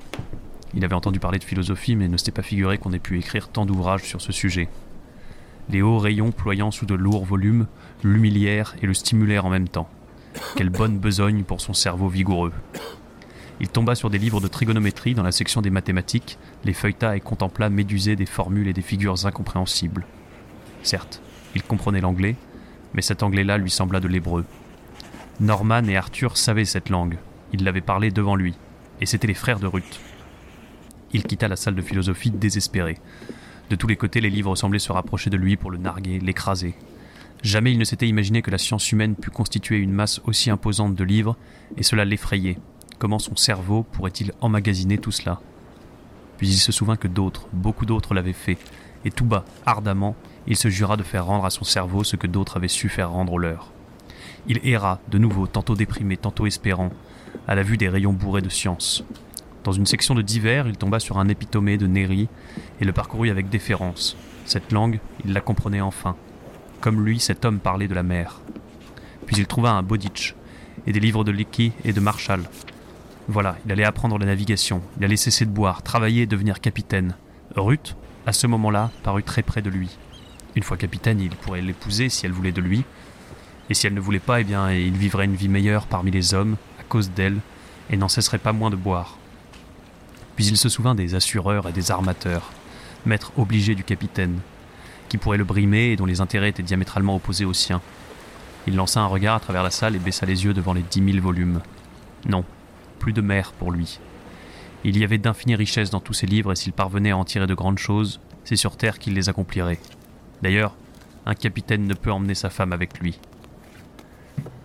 [0.74, 3.50] Il avait entendu parler de philosophie mais ne s'était pas figuré qu'on ait pu écrire
[3.50, 4.70] tant d'ouvrages sur ce sujet.
[5.70, 7.68] Les hauts rayons ployant sous de lourds volumes
[8.04, 9.90] l'humilièrent et le stimulèrent en même temps.
[10.56, 12.54] Quelle bonne besogne pour son cerveau vigoureux.
[13.60, 17.20] Il tomba sur des livres de trigonométrie dans la section des mathématiques, les feuilleta et
[17.20, 20.06] contempla médusés des formules et des figures incompréhensibles.
[20.82, 21.22] Certes,
[21.54, 22.36] il comprenait l'anglais,
[22.94, 24.46] mais cet anglais-là lui sembla de l'hébreu.
[25.40, 27.18] Norman et Arthur savaient cette langue,
[27.54, 28.56] ils l'avaient parlé devant lui,
[29.00, 30.00] et c'étaient les frères de Ruth.
[31.14, 32.98] Il quitta la salle de philosophie désespéré.
[33.70, 36.74] De tous les côtés, les livres semblaient se rapprocher de lui pour le narguer, l'écraser.
[37.44, 40.96] Jamais il ne s'était imaginé que la science humaine pût constituer une masse aussi imposante
[40.96, 41.38] de livres,
[41.78, 42.60] et cela l'effrayait.
[43.00, 45.42] Comment son cerveau pourrait-il emmagasiner tout cela?
[46.38, 48.58] Puis il se souvint que d'autres, beaucoup d'autres l'avaient fait,
[49.06, 52.28] et tout bas, ardemment, il se jura de faire rendre à son cerveau ce que
[52.28, 53.72] d'autres avaient su faire rendre au leur.
[54.48, 56.92] Il erra, de nouveau, tantôt déprimé, tantôt espérant,
[57.48, 59.04] à la vue des rayons bourrés de science.
[59.64, 62.28] Dans une section de divers, il tomba sur un épitomé de Néri
[62.80, 64.18] et le parcourut avec déférence.
[64.46, 66.16] Cette langue, il la comprenait enfin.
[66.82, 68.42] Comme lui, cet homme parlait de la mer.
[69.28, 70.36] Puis il trouva un Bodic
[70.88, 72.42] et des livres de Lecky et de Marshall.
[73.28, 77.16] Voilà, il allait apprendre la navigation, il allait cesser de boire, travailler et devenir capitaine.
[77.56, 79.96] Ruth, à ce moment-là, parut très près de lui.
[80.56, 82.84] Une fois capitaine, il pourrait l'épouser si elle voulait de lui.
[83.70, 86.34] Et si elle ne voulait pas, eh bien, il vivrait une vie meilleure parmi les
[86.34, 87.38] hommes, à cause d'elle,
[87.92, 89.18] et n'en cesserait pas moins de boire.
[90.36, 92.50] Puis il se souvint des assureurs et des armateurs,
[93.06, 94.40] maîtres obligés du capitaine,
[95.12, 97.82] qui pourraient le brimer et dont les intérêts étaient diamétralement opposés aux siens.
[98.66, 101.02] Il lança un regard à travers la salle et baissa les yeux devant les dix
[101.02, 101.60] mille volumes.
[102.30, 102.46] Non,
[102.98, 104.00] plus de mer pour lui.
[104.86, 107.46] Il y avait d'infinies richesses dans tous ces livres et s'il parvenait à en tirer
[107.46, 109.80] de grandes choses, c'est sur Terre qu'il les accomplirait.
[110.42, 110.78] D'ailleurs,
[111.26, 113.20] un capitaine ne peut emmener sa femme avec lui.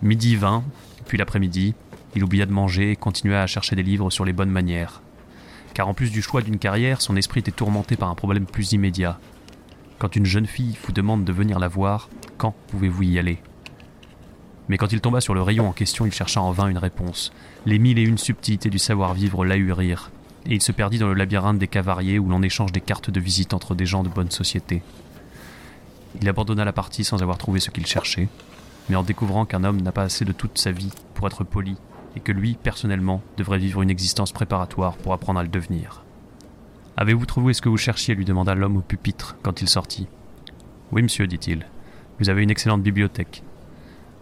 [0.01, 0.63] Midi vint,
[1.07, 1.75] puis l'après-midi,
[2.15, 5.01] il oublia de manger et continua à chercher des livres sur les bonnes manières
[5.77, 8.71] car en plus du choix d'une carrière, son esprit était tourmenté par un problème plus
[8.71, 9.19] immédiat.
[9.99, 13.39] Quand une jeune fille vous demande de venir la voir, quand pouvez-vous y aller?
[14.69, 17.31] Mais quand il tomba sur le rayon en question, il chercha en vain une réponse.
[17.65, 20.11] Les mille et une subtilités du savoir-vivre l'ahurirent,
[20.45, 23.19] et il se perdit dans le labyrinthe des cavariers où l'on échange des cartes de
[23.19, 24.83] visite entre des gens de bonne société.
[26.21, 28.29] Il abandonna la partie sans avoir trouvé ce qu'il cherchait,
[28.89, 31.75] mais en découvrant qu'un homme n'a pas assez de toute sa vie pour être poli
[32.15, 36.03] et que lui, personnellement, devrait vivre une existence préparatoire pour apprendre à le devenir.
[36.99, 40.07] Avez-vous trouvé ce que vous cherchiez lui demanda l'homme au pupitre quand il sortit.
[40.91, 41.67] Oui, monsieur, dit-il.
[42.19, 43.43] Vous avez une excellente bibliothèque.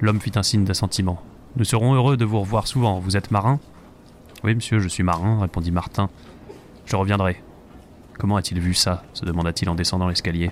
[0.01, 1.21] L'homme fit un signe d'assentiment.
[1.55, 2.99] Nous serons heureux de vous revoir souvent.
[2.99, 3.61] Vous êtes marin?
[4.43, 6.09] Oui, monsieur, je suis marin, répondit Martin.
[6.85, 7.41] Je reviendrai.
[8.19, 9.03] Comment a-t-il vu ça?
[9.13, 10.51] se demanda-t-il en descendant l'escalier.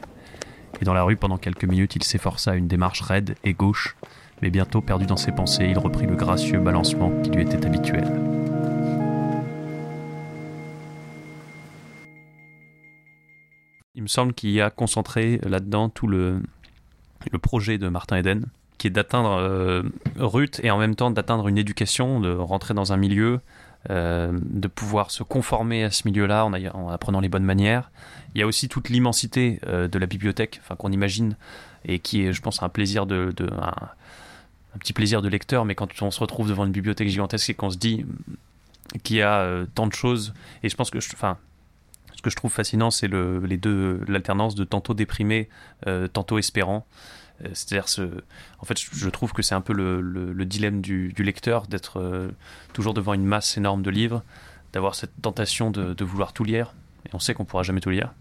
[0.82, 3.98] Et dans la rue, pendant quelques minutes, il s'efforça une démarche raide et gauche,
[4.42, 8.33] mais bientôt perdu dans ses pensées, il reprit le gracieux balancement qui lui était habituel.
[13.96, 16.42] Il me semble qu'il y a concentré là-dedans tout le,
[17.44, 18.48] projet de Martin Eden,
[18.80, 19.84] qui est d'atteindre euh,
[20.18, 23.40] Ruth et en même temps d'atteindre une éducation, de rentrer dans un milieu,
[23.92, 27.92] euh, de pouvoir se conformer à ce milieu-là en, en, apprenant les bonnes manières.
[28.34, 31.36] Il y a aussi toute l'immensité euh, de la bibliothèque, enfin qu'on imagine
[31.86, 33.32] et qui est, je pense, un plaisir de,
[34.80, 37.70] petit plaisir de lecteur, mais quand on se retrouve devant une bibliothèque gigantesque et qu'on
[37.70, 38.08] se dit
[39.04, 41.00] qu'il y a tant de choses, et je pense que,
[42.15, 45.49] ce que je trouve fascinant, c'est le, les deux, l'alternance de tantôt déprimé,
[45.88, 46.86] euh, tantôt espérant.
[47.43, 48.02] Euh, c'est-à-dire, ce,
[48.60, 51.99] en fait, je trouve que c'est un peu le, le, le dilemme du, lecteur d'être
[51.99, 52.30] euh,
[52.73, 54.23] toujours devant une masse énorme de livres,
[54.71, 56.73] d'avoir cette tentation de, vouloir tout lire,
[57.06, 58.13] et on sait qu'on pourra jamais tout lire.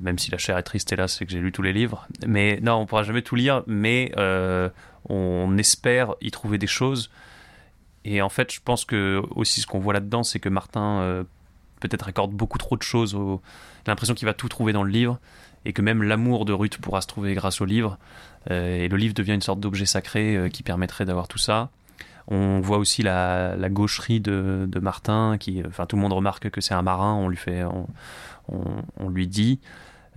[0.00, 2.08] Même si la chair est triste, hélas, c'est que j'ai lu tous les livres.
[2.26, 4.12] Mais non, on pourra jamais tout lire, mais
[5.04, 7.10] on espère y trouver des choses.
[8.06, 11.26] Et en fait, je pense que aussi ce qu'on voit là-dedans, c'est que Martin
[11.80, 13.14] peut-être accorde beaucoup trop de choses.
[13.14, 13.40] Au...
[13.86, 15.18] L'impression qu'il va tout trouver dans le livre
[15.64, 17.98] et que même l'amour de Ruth pourra se trouver grâce au livre.
[18.50, 21.70] Euh, et le livre devient une sorte d'objet sacré euh, qui permettrait d'avoir tout ça.
[22.30, 26.74] On voit aussi la, gaucherie de, Martin, qui, enfin, tout le monde remarque que c'est
[26.74, 27.14] un marin.
[27.14, 27.64] On lui fait,
[28.48, 29.60] on, lui dit.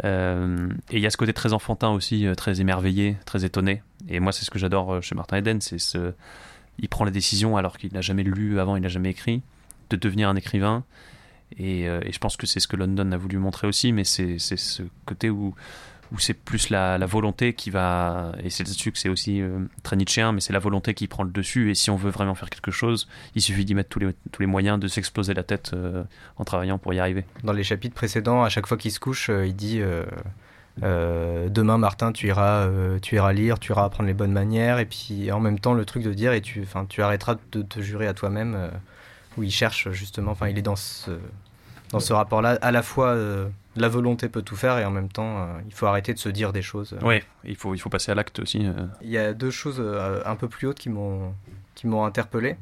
[0.04, 3.82] Euh, et il y a ce côté très enfantin aussi, euh, très émerveillé, très étonné.
[4.10, 6.14] Et moi, c'est ce que j'adore euh, chez Martin Eden, c'est ce,
[6.80, 9.42] il prend la décision alors qu'il n'a jamais lu avant, il n'a jamais écrit,
[9.90, 10.84] de devenir un écrivain.
[11.58, 14.04] Et, euh, et je pense que c'est ce que London a voulu montrer aussi, mais
[14.04, 15.54] c'est ce côté où
[16.20, 20.32] c'est plus la, volonté qui va, et c'est là-dessus que c'est aussi euh, très nietzschéen,
[20.34, 22.72] mais c'est la volonté qui prend le dessus, et si on veut vraiment faire quelque
[22.72, 24.00] chose, il suffit d'y mettre tous
[24.40, 26.04] les, moyens de s'exploser la tête euh,
[26.38, 27.26] en travaillant pour y arriver.
[27.44, 29.82] Dans les chapitres précédents, à chaque fois qu'il se couche, euh, il dit
[30.82, 32.70] demain, Martin, tu iras,
[33.02, 35.86] tu iras lire, tu iras apprendre les bonnes manières, et puis en même temps, le
[35.86, 38.72] truc de dire, et tu, tu arrêteras de te jurer à toi-même,
[39.38, 41.12] où il cherche justement, enfin, il est dans ce,
[41.90, 43.18] dans ce rapport-là, à la fois
[43.78, 46.52] la volonté peut tout faire, et en même temps, il faut arrêter de se dire
[46.52, 46.98] des choses.
[47.02, 48.68] Oui, il faut, il faut passer à l'acte aussi.
[49.02, 49.82] Il y a deux choses
[50.26, 51.34] un peu plus hautes qui m'ont,
[51.76, 52.58] qui m'ont interpellé.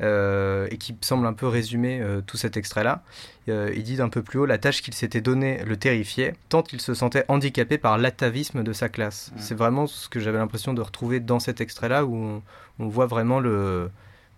[0.00, 3.04] Euh, et qui semble un peu résumer euh, tout cet extrait-là.
[3.48, 6.64] Euh, il dit d'un peu plus haut la tâche qu'il s'était donnée le terrifiait, tant
[6.72, 9.32] il se sentait handicapé par l'atavisme de sa classe.
[9.36, 12.42] C'est vraiment ce que j'avais l'impression de retrouver dans cet extrait-là, où
[12.80, 13.88] on, voit vraiment le.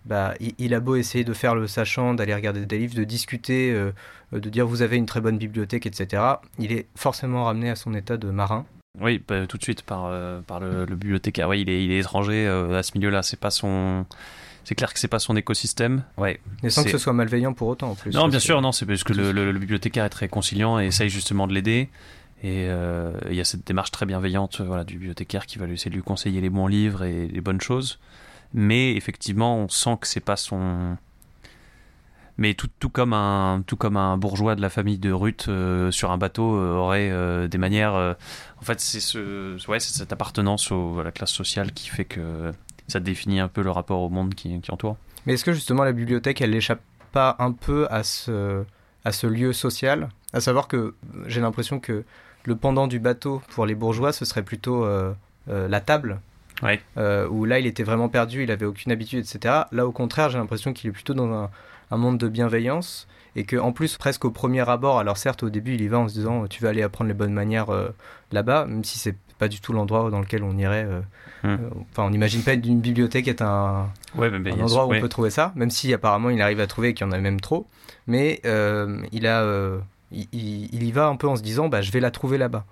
[0.07, 3.75] Bah, il, a beau essayer de faire le sachant, d'aller regarder des livres, de discuter,
[4.33, 6.23] de dire vous avez une très bonne bibliothèque, etc.
[6.59, 8.67] Il est forcément ramené à son état de marin.
[9.01, 11.49] Oui, bah, tout de suite par, par le, bibliothécaire.
[11.49, 13.25] Oui, il est, il est étranger à ce milieu-là.
[13.25, 14.07] C'est pas son
[14.67, 16.03] c'est clair que c'est pas son écosystème.
[16.17, 16.41] Ouais.
[16.65, 18.13] Et sans que ce soit malveillant pour autant en plus.
[18.13, 21.47] Non, bien sûr, non, c'est parce que le, bibliothécaire est très conciliant et essaye justement
[21.47, 21.89] de l'aider.
[22.43, 25.89] Et euh, il y a cette démarche très bienveillante voilà, du bibliothécaire qui va essayer
[25.89, 28.01] de lui conseiller les bons livres et les bonnes choses.
[28.55, 30.97] Mais effectivement, on sent que c'est pas son.
[32.39, 35.91] Mais tout, tout, comme un, tout comme un bourgeois de la famille de Ruth euh,
[35.91, 37.95] sur un bateau euh, aurait des manières.
[37.95, 42.53] en fait, c'est ce, ouais, cette appartenance à la classe sociale qui fait que
[42.89, 44.97] ça définit un peu le rapport au monde qui, entoure.
[45.27, 46.83] Mais est-ce que justement la bibliothèque, elle n'échappe
[47.13, 48.65] pas un peu à ce,
[49.05, 50.09] à ce lieu social?
[50.33, 50.95] À savoir que
[51.27, 52.05] j'ai l'impression que
[52.45, 55.13] le pendant du bateau pour les bourgeois, ce serait plutôt euh,
[55.49, 56.21] euh, la table.
[56.63, 56.81] Ouais.
[56.97, 59.63] Euh, où là, il était vraiment perdu, il avait aucune habitude, etc.
[59.73, 61.51] Là, au contraire, j'ai l'impression qu'il est plutôt dans un,
[61.91, 65.51] un monde de bienveillance et que en plus presque au premier abord alors certes au
[65.51, 67.67] début il y va en se disant tu vas aller apprendre les bonnes manières
[68.33, 70.89] là-bas même si c'est pas du tout l'endroit dans lequel on irait
[71.43, 71.49] Hmm.
[71.49, 71.57] Euh,
[71.93, 75.71] enfin, on n'imagine pas une bibliothèque être un, endroit où on peut trouver ça, même
[75.71, 77.67] si apparemment il arrive à trouver qu'il y en a même trop.
[78.07, 79.79] Mais euh, il, a, euh,
[80.11, 82.65] il, y va un peu en se disant bah, je vais la trouver là-bas.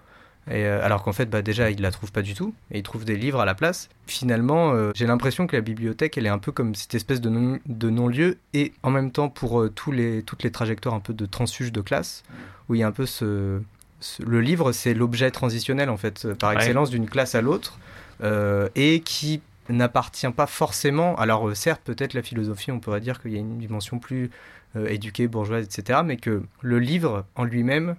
[0.50, 3.04] Et, alors qu'en fait, bah, déjà, il la trouve pas du tout, et il trouve
[3.04, 3.88] des livres à la place.
[4.07, 7.59] Finalement, j'ai l'impression que la bibliothèque, elle est un peu comme cette espèce de, non,
[7.66, 11.26] de non-lieu, et en même temps pour tous les, toutes les trajectoires un peu de
[11.26, 12.24] transfuge de classe,
[12.68, 13.61] où il y a un peu ce...
[14.24, 17.78] le livre, c'est l'objet transitionnel, en fait, par excellence, d'une classe à l'autre.
[18.22, 21.16] Euh, et qui n'appartient pas forcément.
[21.16, 24.30] Alors euh, certes, peut-être la philosophie, on pourrait dire qu'il y a une dimension plus
[24.76, 26.00] euh, éduquée, bourgeoise, etc.
[26.04, 27.96] Mais que le livre en lui-même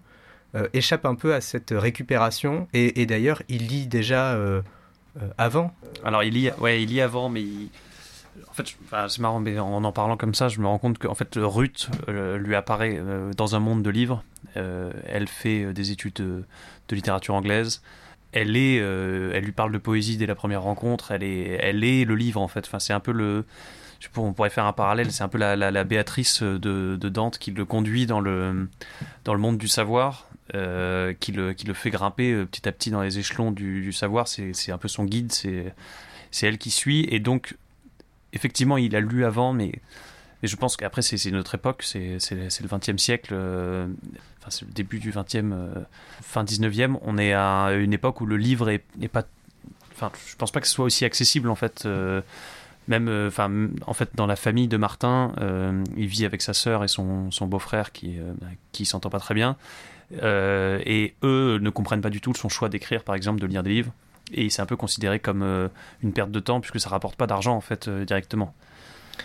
[0.73, 2.67] échappe un peu à cette récupération.
[2.73, 4.39] Et, d'ailleurs, il lit déjà
[5.37, 5.73] avant.
[6.03, 7.43] Alors il lit, ouais, il lit avant, mais
[8.49, 8.75] en fait,
[9.09, 11.89] c'est marrant, mais en en parlant comme ça, je me rends compte qu'en fait, Ruth
[12.07, 13.01] lui apparaît
[13.35, 14.23] dans un monde de livres.
[14.55, 16.45] elle fait des études de
[16.95, 17.81] littérature anglaise
[18.35, 21.11] elle est, euh, elle lui parle de poésie dès la première rencontre.
[21.11, 22.65] Elle est, elle est le livre en fait.
[22.65, 23.45] Enfin, c'est un peu le,
[24.17, 25.11] on pourrait faire un parallèle.
[25.11, 28.67] C'est un peu la, Béatrice de, Dante qui le conduit dans le,
[29.23, 32.71] dans le monde du savoir, euh, qui, le, qui le fait grimper euh, petit à
[32.71, 34.27] petit dans les échelons du, savoir.
[34.27, 35.31] C'est un peu son guide.
[35.31, 35.73] C'est,
[36.41, 37.07] elle qui suit.
[37.09, 37.55] Et donc,
[38.33, 39.81] effectivement, il a lu avant, mais
[40.43, 43.87] je pense qu'après, c'est notre époque, c'est le 20e siècle, euh,
[44.39, 45.73] enfin, c'est le début du 20e, euh,
[46.21, 46.97] fin 19e.
[47.01, 49.23] On est à une époque où le livre est, pas.
[49.93, 51.85] Enfin, je pense pas que ce soit aussi accessible, en fait.
[51.85, 52.21] Euh,
[52.87, 55.33] même, enfin, en fait, dans la famille de Martin,
[55.97, 58.19] il vit avec sa sœur et son, son beau-frère qui,
[58.73, 59.57] qui s'entend pas très bien.
[60.11, 63.71] Et eux ne comprennent pas du tout son choix d'écrire, par exemple, de lire des
[63.71, 63.91] livres.
[64.33, 65.69] Et c'est un peu considéré comme
[66.01, 68.53] une perte de temps puisque ça rapporte pas d'argent en fait directement.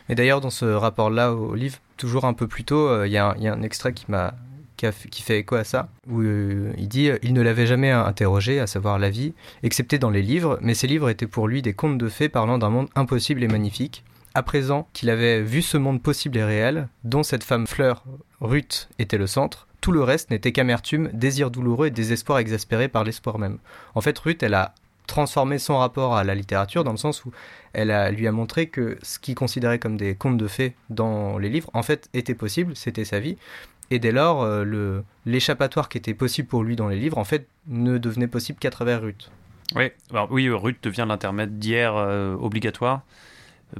[0.09, 3.19] Et d'ailleurs, dans ce rapport-là au livre, toujours un peu plus tôt, euh, il y,
[3.19, 7.67] a un extrait qui fait écho à ça, où euh, il dit il ne l'avait
[7.67, 11.49] jamais interrogé, à savoir la vie, excepté dans les livres, mais ces livres étaient pour
[11.49, 14.05] lui des contes de fées parlant d'un monde impossible et magnifique.
[14.35, 18.05] À présent qu'il avait vu ce monde possible et réel, dont cette femme fleur,
[18.41, 23.03] Ruth, était le centre, tout le reste n'était qu'amertume, désir douloureux et désespoir exaspéré par
[23.03, 23.59] l'espoir même.
[23.95, 24.75] En fait, Ruth, elle a
[25.09, 27.33] transformé son rapport à la littérature dans le sens où
[27.73, 31.49] elle lui a montré que ce qu'il considérait comme des contes de fées dans les
[31.49, 33.37] livres, en fait, était possible, c'était sa vie.
[33.91, 37.49] Et dès lors, euh, l'échappatoire qui était possible pour lui dans les livres, en fait,
[37.67, 39.33] ne devenait possible qu'à travers Ruth.
[39.75, 39.91] Oui,
[40.31, 43.03] oui, Ruth devient l'intermédiaire euh, obligatoire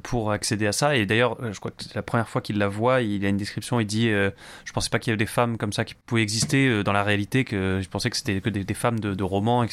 [0.03, 0.97] pour accéder à ça.
[0.97, 3.29] Et d'ailleurs, euh, je crois que c'est la première fois qu'il la voit, il a
[3.29, 4.31] une description, il dit Je
[4.65, 7.03] Je pensais pas qu'il y avait des femmes comme ça qui pouvaient exister dans la
[7.03, 9.67] réalité, que je pensais que c'était que des, femmes de, de romans,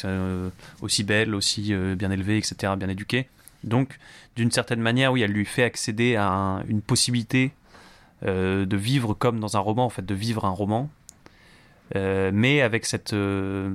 [0.81, 3.27] aussi belles, aussi bien élevées, etc., bien éduquées.
[3.63, 3.97] Donc,
[4.35, 7.51] d'une certaine manière, oui, elle lui fait accéder à une possibilité
[8.25, 10.89] euh, de vivre comme dans un roman, en fait, de vivre un roman,
[11.95, 13.73] euh, mais avec cette, euh,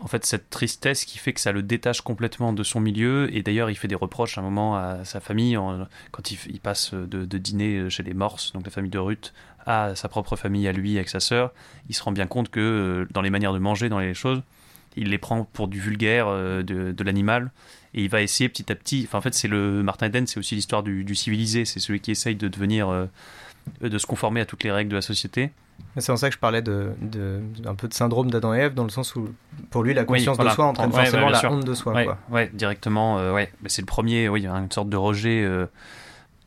[0.00, 3.34] en fait, cette tristesse qui fait que ça le détache complètement de son milieu.
[3.34, 5.58] Et d'ailleurs, il fait des reproches à un moment à sa famille
[6.10, 9.32] quand il, passe de, dîner chez les Morses, donc la famille de Ruth,
[9.64, 11.52] à sa propre famille, à lui, avec sa sœur.
[11.88, 14.42] Il se rend bien compte que dans les manières de manger, dans les choses,
[14.96, 17.50] il les prend pour du vulgaire de, de l'animal
[17.96, 19.04] et il va essayer petit à petit.
[19.06, 21.64] Enfin, en fait, c'est le Martin Eden, c'est aussi l'histoire du, du, civilisé.
[21.64, 23.08] C'est celui qui essaye de devenir,
[23.80, 25.50] de se conformer à toutes les règles de la société.
[25.98, 28.74] C'est en ça que je parlais de, de, un peu de syndrome d'Adam et Ève,
[28.74, 29.30] dans le sens où,
[29.70, 31.94] pour lui, la conscience de soi entraîne forcément la honte de soi.
[31.94, 32.18] Ouais, quoi.
[32.30, 33.18] ouais directement.
[33.18, 33.50] Euh, ouais.
[33.66, 35.66] c'est le premier, oui, il y a une sorte de rejet euh,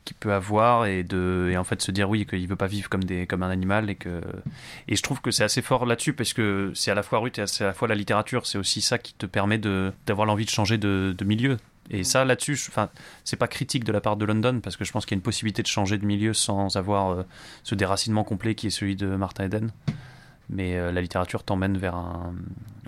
[0.06, 2.90] qu'il peut avoir et, de, et en fait se dire oui, qu'il veut pas vivre
[2.90, 3.90] comme, des, comme un animal.
[3.90, 4.22] Et, que,
[4.88, 7.40] et je trouve que c'est assez fort là-dessus parce que c'est à la fois Ruth
[7.40, 8.46] et c'est à la fois la littérature.
[8.46, 11.58] C'est aussi ça qui te permet d'avoir l'envie de changer de, de milieu.
[11.92, 12.90] Et ça, là-dessus, enfin,
[13.24, 15.20] c'est pas critique de la part de London parce que je pense qu'il y a
[15.20, 17.24] une possibilité de changer de milieu sans avoir euh,
[17.64, 19.72] ce déracinement complet qui est celui de Martin Eden.
[20.50, 22.36] Mais euh, la littérature t'emmène vers un,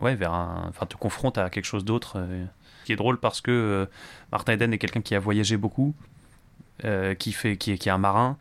[0.02, 2.14] ouais, vers un, enfin, te confronte à quelque chose d'autre.
[2.18, 2.46] Euh,
[2.84, 3.88] qui est drôle parce que
[4.32, 5.94] Martin Eden est quelqu'un qui a voyagé beaucoup,
[7.20, 8.38] qui fait, qui est, qui est un marin.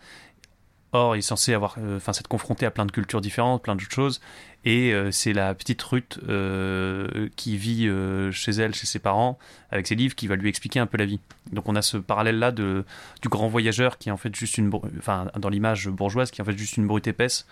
[0.93, 3.95] Or, il est censé avoir, enfin, s'être confronté à plein de cultures différentes, plein d'autres
[3.95, 4.21] choses.
[4.65, 9.39] Et euh, c'est la petite Ruth euh, qui vit euh, chez elle, chez ses parents,
[9.71, 11.19] avec ses livres, qui va lui expliquer un peu la vie.
[11.53, 12.85] Donc on a ce parallèle-là de,
[13.23, 16.43] du grand voyageur qui est en fait juste une, enfin dans l'image bourgeoise, qui est
[16.43, 17.47] en fait juste une brute épaisse,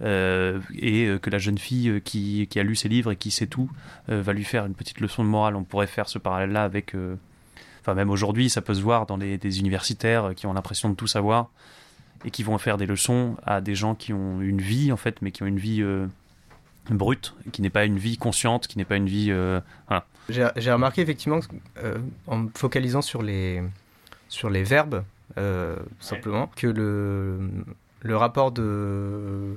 [0.00, 3.70] et que la jeune fille qui, a lu ses livres et qui sait tout
[4.08, 5.54] va lui faire une petite leçon de morale.
[5.54, 6.96] On pourrait faire ce parallèle-là avec,
[7.82, 11.06] enfin même aujourd'hui, ça peut se voir dans des universitaires qui ont l'impression de tout
[11.06, 11.50] savoir
[12.24, 15.20] et qui vont faire des leçons à des gens qui ont une vie en fait,
[15.20, 15.82] mais qui ont une vie
[16.90, 19.28] brute, qui n'est pas une vie consciente, qui n'est pas une vie.
[19.30, 19.60] Euh.
[20.28, 21.40] J'ai remarqué effectivement,
[21.78, 23.62] euh, en me focalisant sur les,
[24.28, 25.04] sur les verbes,
[25.38, 27.38] euh, simplement, que le,
[28.02, 29.56] le rapport de,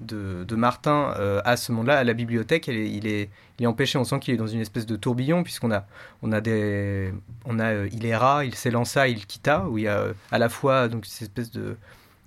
[0.00, 3.98] de, Martin à ce monde-là, à la bibliothèque, il est, il est, il est empêché.
[3.98, 5.86] On sent qu'il est dans une espèce de tourbillon, puisqu'on a,
[6.22, 7.12] on a des.
[7.44, 10.48] On a, il est rat, il s'élança, il quitta, où il y a à la
[10.48, 11.76] fois donc, cette espèce de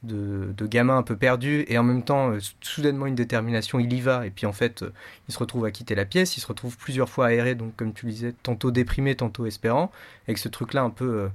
[0.03, 3.91] de, de, gamin un peu perdu et en même temps euh, soudainement une détermination, il
[3.93, 4.93] y va et puis en fait euh,
[5.27, 7.93] il se retrouve à quitter la pièce, il se retrouve plusieurs fois aéré, donc comme
[7.93, 9.91] tu disais, tantôt déprimé, tantôt espérant,
[10.27, 11.27] avec ce truc-là un peu euh,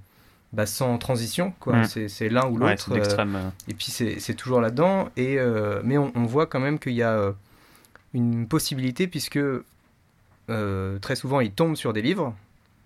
[0.53, 1.83] bah, sans transition, quoi.
[1.83, 2.09] Mm.
[2.09, 2.93] C'est l'un ou l'autre.
[3.69, 5.39] et puis c'est toujours là-dedans, et
[5.85, 7.33] mais on, voit quand même qu'il y a
[8.15, 9.41] une possibilité puisque
[10.47, 12.35] très souvent il tombe sur des livres,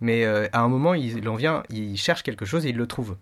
[0.00, 2.86] mais à un moment il, il en vient, il cherche quelque chose et il le
[2.86, 3.16] trouve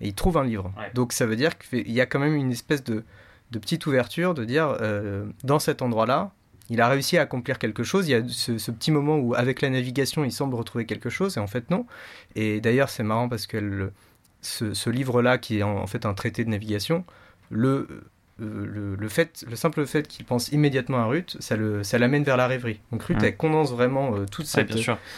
[0.00, 0.72] et il trouve un livre.
[0.94, 3.04] Donc ça veut dire qu'il y a quand même une espèce de,
[3.50, 6.32] de petite ouverture de dire euh, dans cet endroit-là,
[6.70, 8.08] il a réussi à accomplir quelque chose.
[8.08, 11.36] Il y a ce, petit moment où avec la navigation, il semble retrouver quelque chose
[11.36, 11.86] et en fait non.
[12.34, 13.92] Et d'ailleurs c'est marrant parce que
[14.40, 17.04] ce, livre-là, qui est en, fait un traité de navigation,
[17.50, 18.04] le
[18.40, 22.24] euh, le, fait, le simple fait qu'il pense immédiatement à Ruth, ça, le, ça l'amène
[22.24, 22.80] vers la rêverie.
[22.90, 24.76] Donc Ruth, elle condense vraiment euh, toute cette,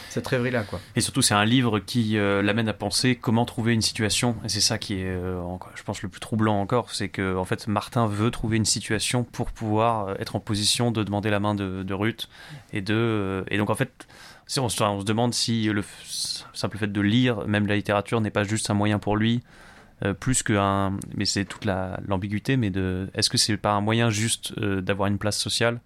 [0.09, 0.63] cette rêverie-là.
[0.63, 0.79] Quoi.
[0.95, 4.35] Et surtout, c'est un livre qui euh, l'amène à penser comment trouver une situation.
[4.45, 5.19] Et c'est ça qui est,
[5.75, 6.91] je pense, le plus troublant encore.
[6.91, 11.03] C'est que, en fait, Martin veut trouver une situation pour pouvoir être en position de
[11.03, 12.29] demander la main de, de Ruth.
[12.71, 14.07] Et, de, et donc, en fait,
[14.57, 15.83] on se, on se demande si le
[16.53, 19.41] simple fait de lire, même la littérature, n'est pas juste un moyen pour lui
[20.05, 20.97] euh, plus qu'un.
[21.15, 23.09] Mais c'est toute l'ambiguïté, mais de.
[23.15, 25.79] Est-ce que c'est pas un moyen juste euh, d'avoir une place sociale?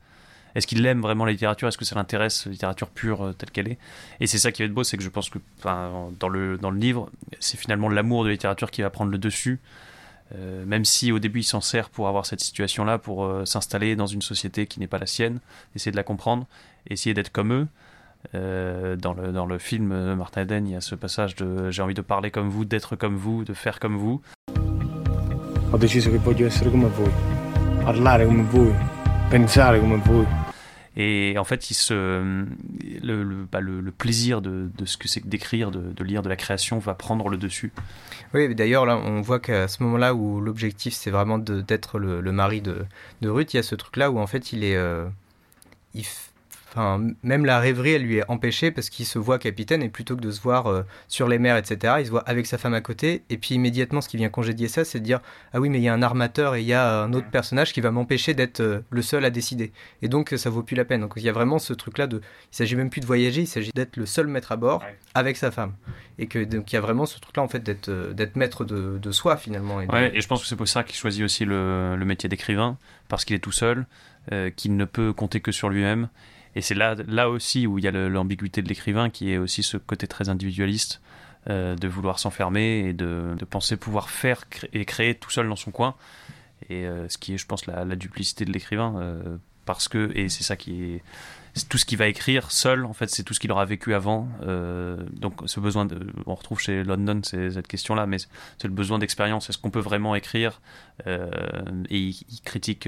[0.54, 1.70] Est-ce qu'il aime vraiment la littérature?
[1.70, 3.78] Est-ce que ça l'intéresse, littérature pure euh, telle qu'elle est?
[4.20, 6.72] Et c'est ça qui va être beau, c'est que je pense que dans, le, dans
[6.72, 9.60] le livre, c'est finalement l'amour de la littérature qui va prendre le dessus.
[10.66, 14.22] même si au début il s'en sert pour avoir cette situation-là, pour s'installer dans une
[14.22, 15.40] société qui n'est pas la sienne,
[15.76, 16.48] essayer de la comprendre,
[16.90, 17.68] essayer d'être comme eux,
[18.36, 21.82] euh, dans, le, dans le film Martin Eden, il y a ce passage de j'ai
[21.82, 24.22] envie de parler comme vous, d'être comme vous, de faire comme vous.
[25.74, 27.10] Ho deciso che voglio essere come voi,
[27.84, 28.74] parlare come voi,
[29.30, 30.26] pensare come voi.
[30.98, 35.08] Et en fait, il se, le, le, bah, le, le plaisir de, de, ce que
[35.08, 37.72] c'est d'écrire, de, de, lire, de la création va prendre le dessus.
[38.34, 42.32] Oui, d'ailleurs, là, on voit qu'à ce moment-là où l'objectif c'est vraiment d'être le, le,
[42.34, 42.86] mari de,
[43.22, 44.76] de Ruth, il y a ce truc-là où en fait il est.
[44.76, 45.08] Euh,
[45.94, 46.06] il
[46.72, 50.16] Enfin, même la rêverie, elle lui est empêchée parce qu'il se voit capitaine et plutôt
[50.16, 52.74] que de se voir euh, sur les mers, etc., il se voit avec sa femme
[52.74, 53.24] à côté.
[53.30, 55.20] Et puis immédiatement, ce qui vient congédier ça, c'est de dire
[55.52, 57.74] Ah oui, mais il y a un armateur et il y a un autre personnage
[57.74, 59.74] qui va m'empêcher d'être euh, le seul à décider.
[60.02, 61.02] Et donc, ça vaut plus la peine.
[61.02, 62.20] Donc, il y a vraiment ce truc-là de.
[62.54, 64.82] Il s'agit même plus de voyager, il s'agit d'être le seul maître à bord
[65.14, 65.74] avec sa femme.
[66.20, 68.64] Et que donc, il y a vraiment ce truc-là, en fait, d'être euh, d'être maître
[68.64, 69.82] de, de, soi finalement.
[69.82, 72.30] Et, ouais, et je pense que c'est pour ça qu'il choisit aussi le, le métier
[72.30, 72.78] d'écrivain,
[73.10, 73.86] parce qu'il est tout seul,
[74.56, 76.08] qu'il ne peut compter que sur lui-même
[76.56, 79.64] et c'est là, là aussi où il y a l'ambiguïté de l'écrivain, qui est aussi
[79.64, 81.02] ce côté très individualiste,
[81.50, 84.44] euh, de vouloir s'enfermer et de, penser pouvoir faire
[84.74, 85.96] et créer tout seul dans son coin.
[86.70, 88.96] Et euh, ce qui est, je pense, la, duplicité de l'écrivain.
[88.98, 91.04] Euh, parce que, et c'est ça qui est,
[91.68, 94.28] tout ce qu'il va écrire seul, en fait, c'est tout ce qu'il aura vécu avant.
[95.12, 99.50] donc, ce besoin de, on retrouve chez London cette question-là, mais c'est le besoin d'expérience.
[99.50, 100.62] Est-ce qu'on peut vraiment écrire?
[101.08, 101.18] Et
[101.90, 102.88] il, il critique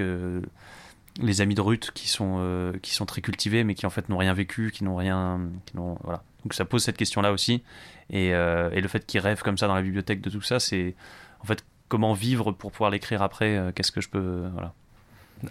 [1.20, 4.18] les amis de Ruth qui sont, qui sont très cultivés, mais qui en fait n'ont
[4.18, 5.40] rien vécu, qui n'ont rien.
[5.66, 6.22] Qui voilà.
[6.42, 7.62] Donc ça pose cette question-là aussi.
[8.10, 10.94] Et, et le fait qu'ils rêvent comme ça dans la bibliothèque de tout ça, c'est
[11.40, 13.72] en fait comment vivre pour pouvoir l'écrire après.
[13.74, 14.44] Qu'est-ce que je peux.
[14.52, 14.72] Voilà.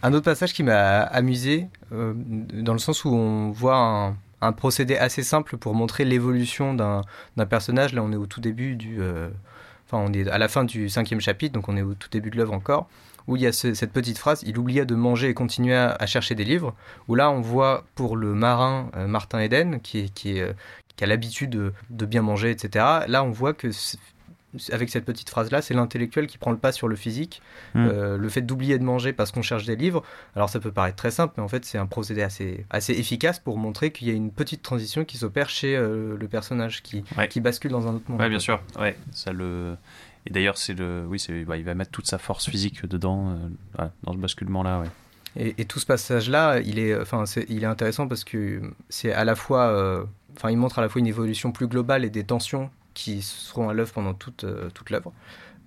[0.02, 4.98] Un autre passage qui m'a amusé, dans le sens où on voit un, un procédé
[4.98, 7.94] assez simple pour montrer l'évolution d'un personnage.
[7.94, 9.02] Là, on est au tout début du.
[9.02, 9.30] Euh,
[9.86, 12.30] enfin, on est à la fin du cinquième chapitre, donc on est au tout début
[12.30, 12.90] de l'œuvre encore,
[13.28, 16.36] où il y a cette petite phrase Il oublia de manger et continuait à, chercher
[16.36, 16.76] des livres.
[17.08, 20.54] Où là, on voit pour le marin euh, Martin Eden, qui, qui, euh,
[20.96, 22.86] qui a l'habitude de, de, bien manger, etc.
[23.08, 23.70] Là, on voit que
[24.72, 27.42] avec cette petite phrase-là, c'est l'intellectuel qui prend le pas sur le physique.
[27.74, 27.88] Hmm.
[27.88, 30.04] Euh, le fait d'oublier de manger parce qu'on cherche des livres,
[30.36, 33.40] alors ça peut paraître très simple, mais en fait c'est un procédé assez, assez efficace
[33.40, 37.04] pour montrer qu'il y a une petite transition qui s'opère chez euh, le personnage, qui,
[37.30, 38.22] qui bascule dans un autre monde.
[38.22, 38.62] Oui, bien sûr.
[38.80, 39.76] Ouais, ça le...
[40.26, 41.06] Et d'ailleurs, c'est le...
[41.08, 41.42] oui, c'est...
[41.42, 43.36] il va mettre toute sa force physique dedans,
[43.80, 44.82] euh, dans ce basculement-là.
[44.82, 45.54] Ouais.
[45.58, 49.36] Et, tout ce passage-là, il est, enfin, il est intéressant parce que c'est à la
[49.36, 50.06] fois,
[50.38, 53.70] enfin, il montre à la fois une évolution plus globale et des tensions qui seront
[53.70, 55.12] à l'œuvre pendant toute, euh, toute l'œuvre,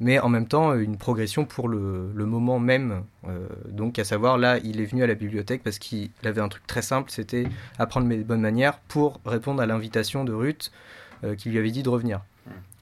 [0.01, 3.03] mais en même temps une progression pour le, le moment même.
[3.29, 6.49] Euh, donc à savoir, là, il est venu à la bibliothèque parce qu'il avait un
[6.49, 7.47] truc très simple, c'était
[7.79, 10.71] apprendre mes bonnes manières pour répondre à l'invitation de Ruth
[11.25, 12.21] euh, qui lui avait dit de revenir.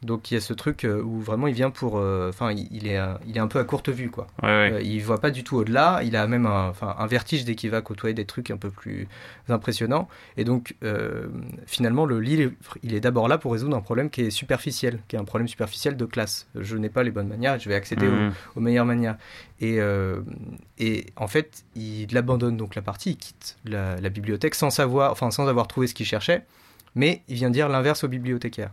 [0.05, 2.87] Donc il y a ce truc euh, où vraiment il vient pour, euh, enfin il,
[2.87, 4.27] est, il est un peu à courte vue quoi.
[4.43, 4.73] Ouais, ouais.
[4.75, 6.03] Euh, il voit pas du tout au-delà.
[6.05, 9.09] Il a même un, un vertige dès qu'il va côtoyer des trucs un peu plus
[9.49, 10.09] impressionnants.
[10.37, 10.77] Et donc
[11.67, 12.53] finalement le livre
[12.83, 15.49] il est d'abord là pour résoudre un problème qui est superficiel, qui est un problème
[15.49, 16.47] superficiel de classe.
[16.55, 18.33] Je n'ai pas les bonnes manières, je vais accéder mhm.
[18.57, 19.17] aux, meilleures manières.
[19.61, 19.79] Et,
[20.79, 25.11] et en fait il abandonne donc la partie, il quitte la, la bibliothèque sans savoir,
[25.13, 26.45] enfin sans avoir trouvé ce qu'il cherchait.
[26.95, 28.71] Mais il vient dire l'inverse au bibliothécaire.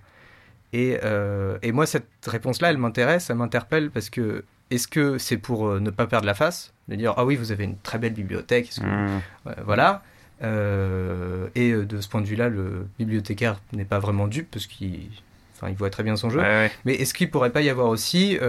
[0.74, 5.38] Et, euh, et moi, cette réponse-là, elle m'intéresse, elle m'interpelle parce que est-ce que c'est
[5.38, 8.00] pour euh, ne pas perdre la face, de dire ah oui, vous avez une très
[8.00, 9.20] belle bibliothèque, mmh.
[9.66, 10.04] voilà.
[10.44, 15.10] Euh, et de ce point de vue-là, le bibliothécaire n'est pas vraiment dupe parce qu'il
[15.56, 16.42] enfin, il voit très bien son jeu.
[16.86, 18.40] Mais est-ce qu'il pourrait pas y avoir aussi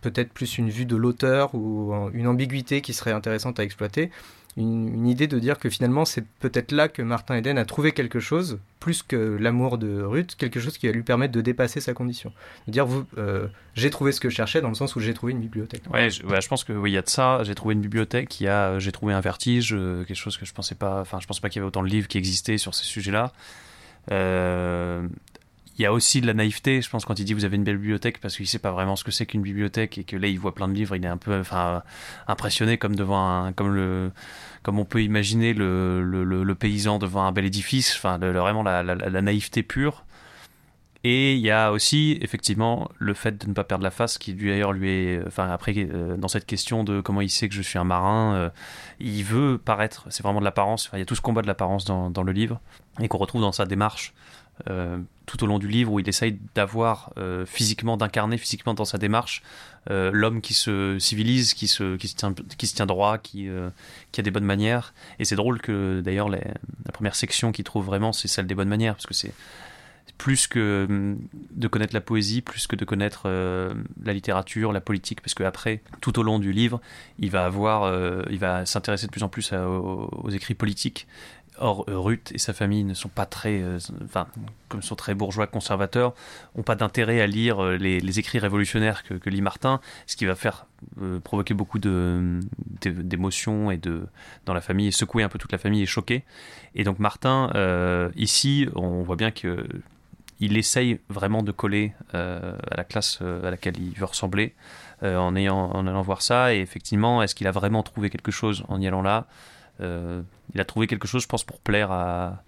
[0.00, 4.10] peut-être plus une vue de l'auteur ou une ambiguïté qui serait intéressante à exploiter?
[4.56, 8.20] Une, idée de dire que finalement c'est peut-être là que Martin Eden a trouvé quelque
[8.20, 11.94] chose, plus que l'amour de Ruth, quelque chose qui va lui permettre de dépasser sa
[11.94, 12.32] condition.
[12.66, 15.14] De dire, vous, euh, j'ai trouvé ce que je cherchais dans le sens où j'ai
[15.14, 15.82] trouvé une bibliothèque.
[15.92, 17.42] Ouais, je, je pense que oui, y a de ça.
[17.44, 20.74] J'ai trouvé une bibliothèque, a, j'ai trouvé un vertige, euh, quelque chose que je pensais
[20.74, 21.00] pas.
[21.00, 23.32] Enfin, je pensais pas qu'il y avait autant de livres qui existaient sur ces sujets-là.
[24.10, 25.06] Euh,
[25.80, 27.64] il y a aussi de la naïveté, je pense, quand il dit vous avez une
[27.64, 30.28] belle bibliothèque, parce qu'il sait pas vraiment ce que c'est qu'une bibliothèque et que là
[30.28, 31.82] il voit plein de livres, il est un peu, enfin,
[32.28, 34.12] impressionné comme devant un, comme le,
[34.62, 38.82] comme on peut imaginer le, le, le, paysan devant un bel édifice, enfin, vraiment la,
[38.82, 40.04] la, la, naïveté pure.
[41.02, 44.34] Et il y a aussi effectivement le fait de ne pas perdre la face, qui
[44.34, 47.62] d'ailleurs lui est, enfin après euh, dans cette question de comment il sait que je
[47.62, 48.50] suis un marin, euh,
[48.98, 50.90] il veut paraître, c'est vraiment de l'apparence.
[50.92, 52.60] il y a tout ce combat de l'apparence dans, dans, le livre
[53.00, 54.12] et qu'on retrouve dans sa démarche
[54.68, 58.84] euh, tout au long du livre où il essaye d'avoir euh, physiquement, d'incarner physiquement dans
[58.84, 59.42] sa démarche
[59.88, 64.44] euh, l'homme qui se civilise, qui se, qui se, tient, droit, qui, a des bonnes
[64.44, 64.92] manières.
[65.18, 66.40] Et c'est drôle que d'ailleurs la
[66.92, 69.32] première section qu'il trouve vraiment, c'est celle des bonnes manières, parce que c'est
[70.18, 71.16] plus que
[71.52, 73.26] de connaître la poésie, plus que de connaître
[74.04, 76.80] la littérature, la politique, parce que après, tout au long du livre,
[77.18, 81.06] il va va s'intéresser de plus en plus aux, écrits politiques
[81.60, 84.26] Or, Ruth et sa famille ne sont pas très, euh, enfin,
[84.68, 86.14] comme sont très bourgeois conservateurs,
[86.56, 90.34] n'ont pas d'intérêt à lire euh, les, écrits révolutionnaires que, lit Martin, ce qui va
[90.34, 90.66] faire
[91.02, 94.06] euh, provoquer beaucoup d'émotions et de
[94.46, 96.24] dans la famille, secouer un peu toute la famille et choquer.
[96.74, 97.50] Et donc Martin,
[98.16, 99.66] ici, on voit bien que
[100.42, 104.54] il essaye vraiment de coller à la classe à laquelle il veut ressembler
[105.02, 106.54] en, ayant, en allant voir ça.
[106.54, 109.26] Et effectivement, est-ce qu'il a vraiment trouvé quelque chose en y allant là?
[109.26, 112.42] euh, il a trouvé quelque chose, je pense, pour plaire à,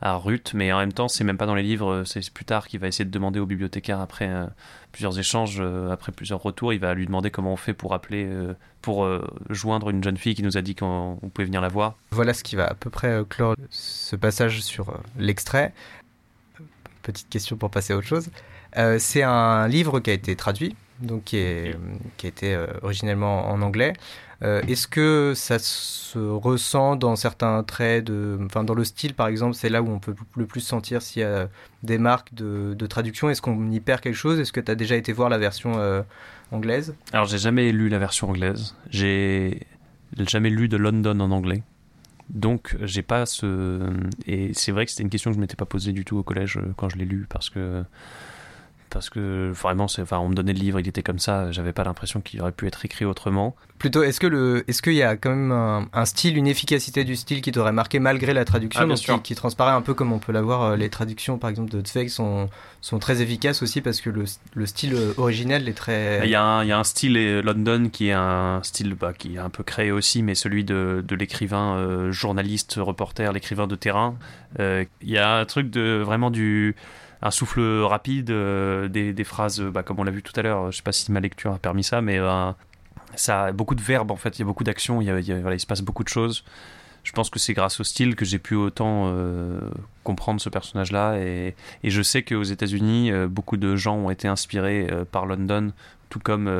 [0.00, 2.78] Ruth, mais en même temps, c'est même pas dans les livres, c'est plus tard qu'il
[2.78, 4.46] va essayer de demander au bibliothécaire après euh,
[4.92, 8.28] plusieurs échanges, euh, après plusieurs retours, il va lui demander comment on fait pour appeler,
[8.80, 9.08] pour
[9.50, 11.96] joindre une jeune fille qui nous a dit qu'on pouvait venir la voir.
[12.12, 15.74] Voilà ce qui va à peu près clore ce passage sur l'extrait.
[17.02, 18.30] Petite question pour passer à autre chose.
[18.98, 21.76] c'est un livre qui a été traduit, donc qui, est,
[22.16, 23.94] qui a été originellement en anglais.
[24.44, 29.26] Euh, est-ce que ça se ressent dans certains traits, de, enfin dans le style par
[29.26, 31.48] exemple, c'est là où on peut le plus sentir s'il y a
[31.82, 34.38] des marques de, traduction Est-ce qu'on y perd quelque chose?
[34.38, 36.02] Est-ce que tu as déjà été voir la version euh,
[36.52, 36.94] anglaise?
[37.12, 38.76] Alors j'ai jamais lu la version anglaise.
[38.90, 39.66] J'ai
[40.18, 41.62] jamais lu de London en anglais.
[42.28, 43.90] Donc j'ai pas ce
[44.26, 46.22] et c'est vrai que c'était une question que je m'étais pas posée du tout au
[46.22, 47.82] collège euh, quand je l'ai lu parce que
[48.90, 51.84] parce que vraiment, enfin, on me donnait le livre, il était comme ça, j'avais pas
[51.84, 53.54] l'impression qu'il aurait pu être écrit autrement.
[53.78, 55.52] Plutôt, est-ce que le, est-ce qu'il y a quand même
[55.92, 59.72] un, style, une efficacité du style qui t'aurait marqué malgré la traduction, ah, qui, transparaît
[59.72, 62.48] un peu comme on peut l'avoir, euh, les traductions par exemple de Zweig sont,
[62.80, 64.24] sont très efficaces aussi parce que le,
[64.54, 66.22] le style originel est très.
[66.24, 68.94] Il y a un, il y a un style euh, London qui est un style
[68.94, 73.32] bah, qui est un peu créé aussi, mais celui de, de l'écrivain euh, journaliste, reporter,
[73.32, 74.16] l'écrivain de terrain.
[74.58, 76.74] il y a un truc de vraiment du
[77.22, 80.76] un souffle rapide, euh, des, phrases, bah, comme on l'a vu tout à l'heure, je
[80.76, 82.52] sais pas si ma lecture a permis ça, mais euh,
[83.14, 85.82] ça a beaucoup de verbes en fait, il y a beaucoup d'actions, il, se passe
[85.82, 86.44] beaucoup de choses.
[87.04, 89.60] Je pense que c'est grâce au style que j'ai pu autant euh,
[90.04, 91.16] comprendre ce personnage-là.
[91.18, 95.72] Et, et, je sais qu'aux États-Unis, beaucoup de gens ont été inspirés par London,
[96.10, 96.50] tout comme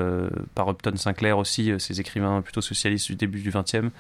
[0.55, 3.93] par Upton Sinclair aussi, ces écrivains plutôt socialistes du début du XXe.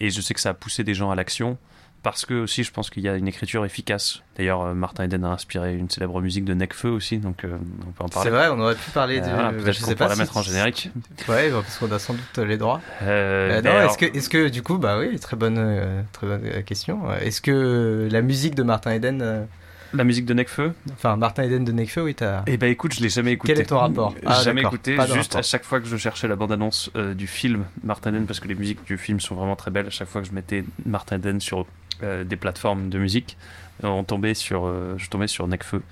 [0.00, 1.58] Et je sais que ça a poussé des gens à l'action
[2.04, 4.22] parce que aussi je pense qu'il y a une écriture efficace.
[4.36, 7.90] D'ailleurs, euh, Martin Eden a inspiré une célèbre musique de Necfeu aussi, donc euh, on
[7.92, 8.30] peut en parler.
[8.30, 9.26] C'est vrai, on aurait pu parler de.
[9.26, 10.90] Euh, Peut-être qu'on pourrait la mettre en générique.
[11.28, 12.80] Ouais, parce qu'on a sans doute les droits.
[13.02, 17.10] Euh, non, est-ce que, est que du coup, bah oui, très bonne, très bonne question.
[17.14, 19.46] Est-ce que la musique de Martin Eden
[19.94, 22.42] la musique de Necfeu Enfin, Martin Eden de Necfeu, oui, t'as.
[22.48, 23.52] Eh ben écoute, je l'ai jamais écouté.
[23.52, 26.36] Quel est ton rapport ah, Jamais écouté, juste à chaque fois que je cherchais la
[26.36, 29.86] bande-annonce du film Martin Eden, parce que les musiques du film sont vraiment très belles,
[29.86, 31.66] à chaque fois que je mettais Martin Eden sur euh,
[32.02, 33.36] des plateformes de musique,
[33.82, 35.82] on tombait sur, euh, je tombais sur Necfeu.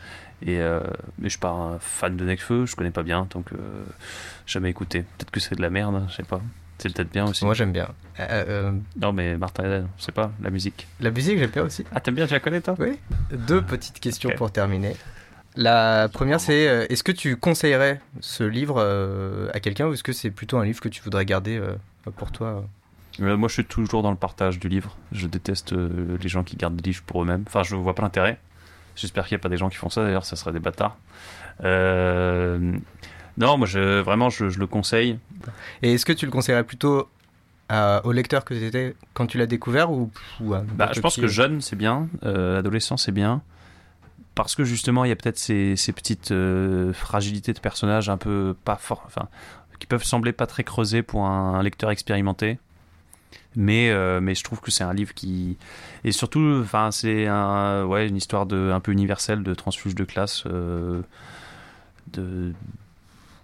[0.44, 0.80] Et euh,
[1.18, 3.50] mais je suis pas un fan de Necfeu, je connais pas bien, donc
[4.46, 5.02] jamais écouté.
[5.02, 6.40] Peut-être que c'est de la merde, hein, je sais pas.
[6.78, 7.44] C'est peut-être bien aussi.
[7.44, 7.88] Moi j'aime bien.
[9.00, 10.88] Non mais Martin je sais pas, la musique.
[11.00, 11.84] La musique j'aime bien aussi.
[11.94, 12.74] Ah t'aimes bien, tu la connais toi?
[12.78, 12.98] Oui.
[13.30, 14.96] Deux petites questions pour terminer.
[15.54, 18.80] La première c'est est-ce que tu conseillerais ce livre
[19.54, 21.62] à quelqu'un ou est-ce que c'est plutôt un livre que tu voudrais garder
[22.16, 22.48] pour toi?
[22.48, 22.60] euh,
[23.18, 24.96] moi, je suis toujours dans le partage du livre.
[25.12, 27.44] Je déteste euh, les gens qui gardent des livres pour eux-mêmes.
[27.46, 28.38] Enfin, je vois pas l'intérêt.
[28.96, 30.96] J'espère qu'il n'y a pas des gens qui font ça, d'ailleurs, ça serait des bâtards.
[31.64, 32.72] Euh,
[33.38, 35.18] non, moi, je, vraiment, je, le conseille.
[35.82, 37.08] Et est-ce que tu le conseillerais plutôt
[38.04, 40.10] au lecteur que tu étais quand tu l'as découvert ou,
[40.40, 42.08] bah, Je pense que jeune, c'est bien.
[42.22, 43.40] adolescent, c'est bien.
[44.34, 46.34] Parce que justement, il y a peut-être ces, ces, petites
[46.92, 49.28] fragilités de personnages un peu pas fort, enfin,
[49.78, 52.58] qui peuvent sembler pas très creusées pour un lecteur expérimenté
[53.56, 55.56] mais euh, mais je trouve que c'est un livre qui
[56.04, 60.04] et surtout enfin c'est un ouais une histoire de un peu universelle de transfuge de
[60.04, 61.02] classe euh,
[62.12, 62.52] de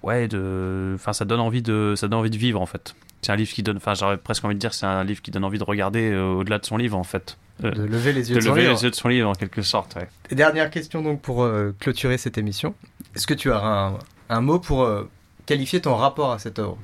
[0.03, 2.95] ouais de enfin ça donne envie de ça donne envie de vivre en fait.
[3.21, 5.31] C'est un livre qui donne enfin j'aurais presque envie de dire c'est un livre qui
[5.31, 7.37] donne envie de regarder euh, au-delà de son livre en fait.
[7.61, 9.97] De lever les yeux de, de lever les yeux de son livre en quelque sorte
[9.97, 10.09] ouais.
[10.31, 11.49] et dernière question donc pour
[11.81, 12.75] clôturer cette émission.
[13.17, 13.99] Est-ce que tu as un,
[14.29, 14.89] un mot pour
[15.45, 16.79] qualifier ton rapport à cette œuvre?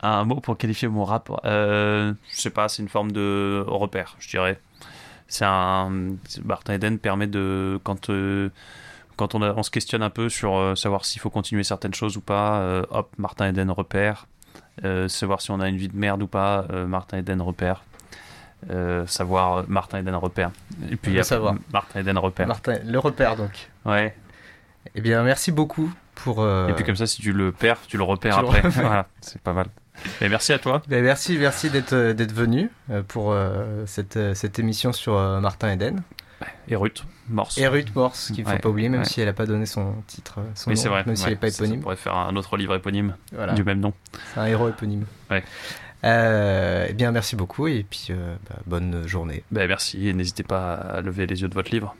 [0.00, 1.40] Un mot pour qualifier mon rapport.
[1.44, 4.60] Euh, je sais pas, c'est une forme de repère, je dirais.
[5.28, 6.16] C'est un.
[6.44, 7.78] Martin Eden permet de.
[7.84, 8.50] Quand, euh,
[9.16, 12.16] quand on, on, se questionne un peu sur euh, savoir s'il faut continuer certaines choses
[12.16, 14.26] ou pas, euh, hop, Martin Eden repère.
[15.08, 17.84] savoir si on a une vie de merde ou pas, Martin Eden repère.
[19.06, 20.50] savoir Martin Eden repère.
[20.90, 21.54] Et puis il savoir.
[21.72, 22.48] Martin Eden repère.
[22.48, 23.70] Martin, le repère donc.
[23.84, 24.16] Ouais.
[24.94, 26.48] Eh bien, merci beaucoup pour.
[26.48, 28.62] Et puis comme ça, si tu le perds, tu le repères après.
[28.70, 29.66] voilà, c'est pas mal
[30.20, 30.82] merci à toi.
[30.88, 35.72] Ben, merci, merci d'être euh, d'être venu euh, pour euh, cette, cette émission sur Martin
[35.72, 36.02] Eden.
[36.68, 37.58] Et Ruth Morse.
[37.58, 39.94] Et Ruth Morse, qu'il ne faut pas oublier, même si elle n'a pas donné son
[40.06, 41.80] titre, son nom, vrai, même si elle n'est pas éponyme.
[41.80, 43.16] On pourrait faire un autre livre éponyme
[43.56, 43.92] du même nom.
[44.34, 45.04] C'est un héros éponyme.
[45.30, 45.42] Ouais.
[46.04, 48.10] eh bien, merci beaucoup et puis
[48.48, 49.42] bah, bonne journée.
[49.50, 51.96] Ben, merci et n'hésitez pas à lever les yeux de votre livre.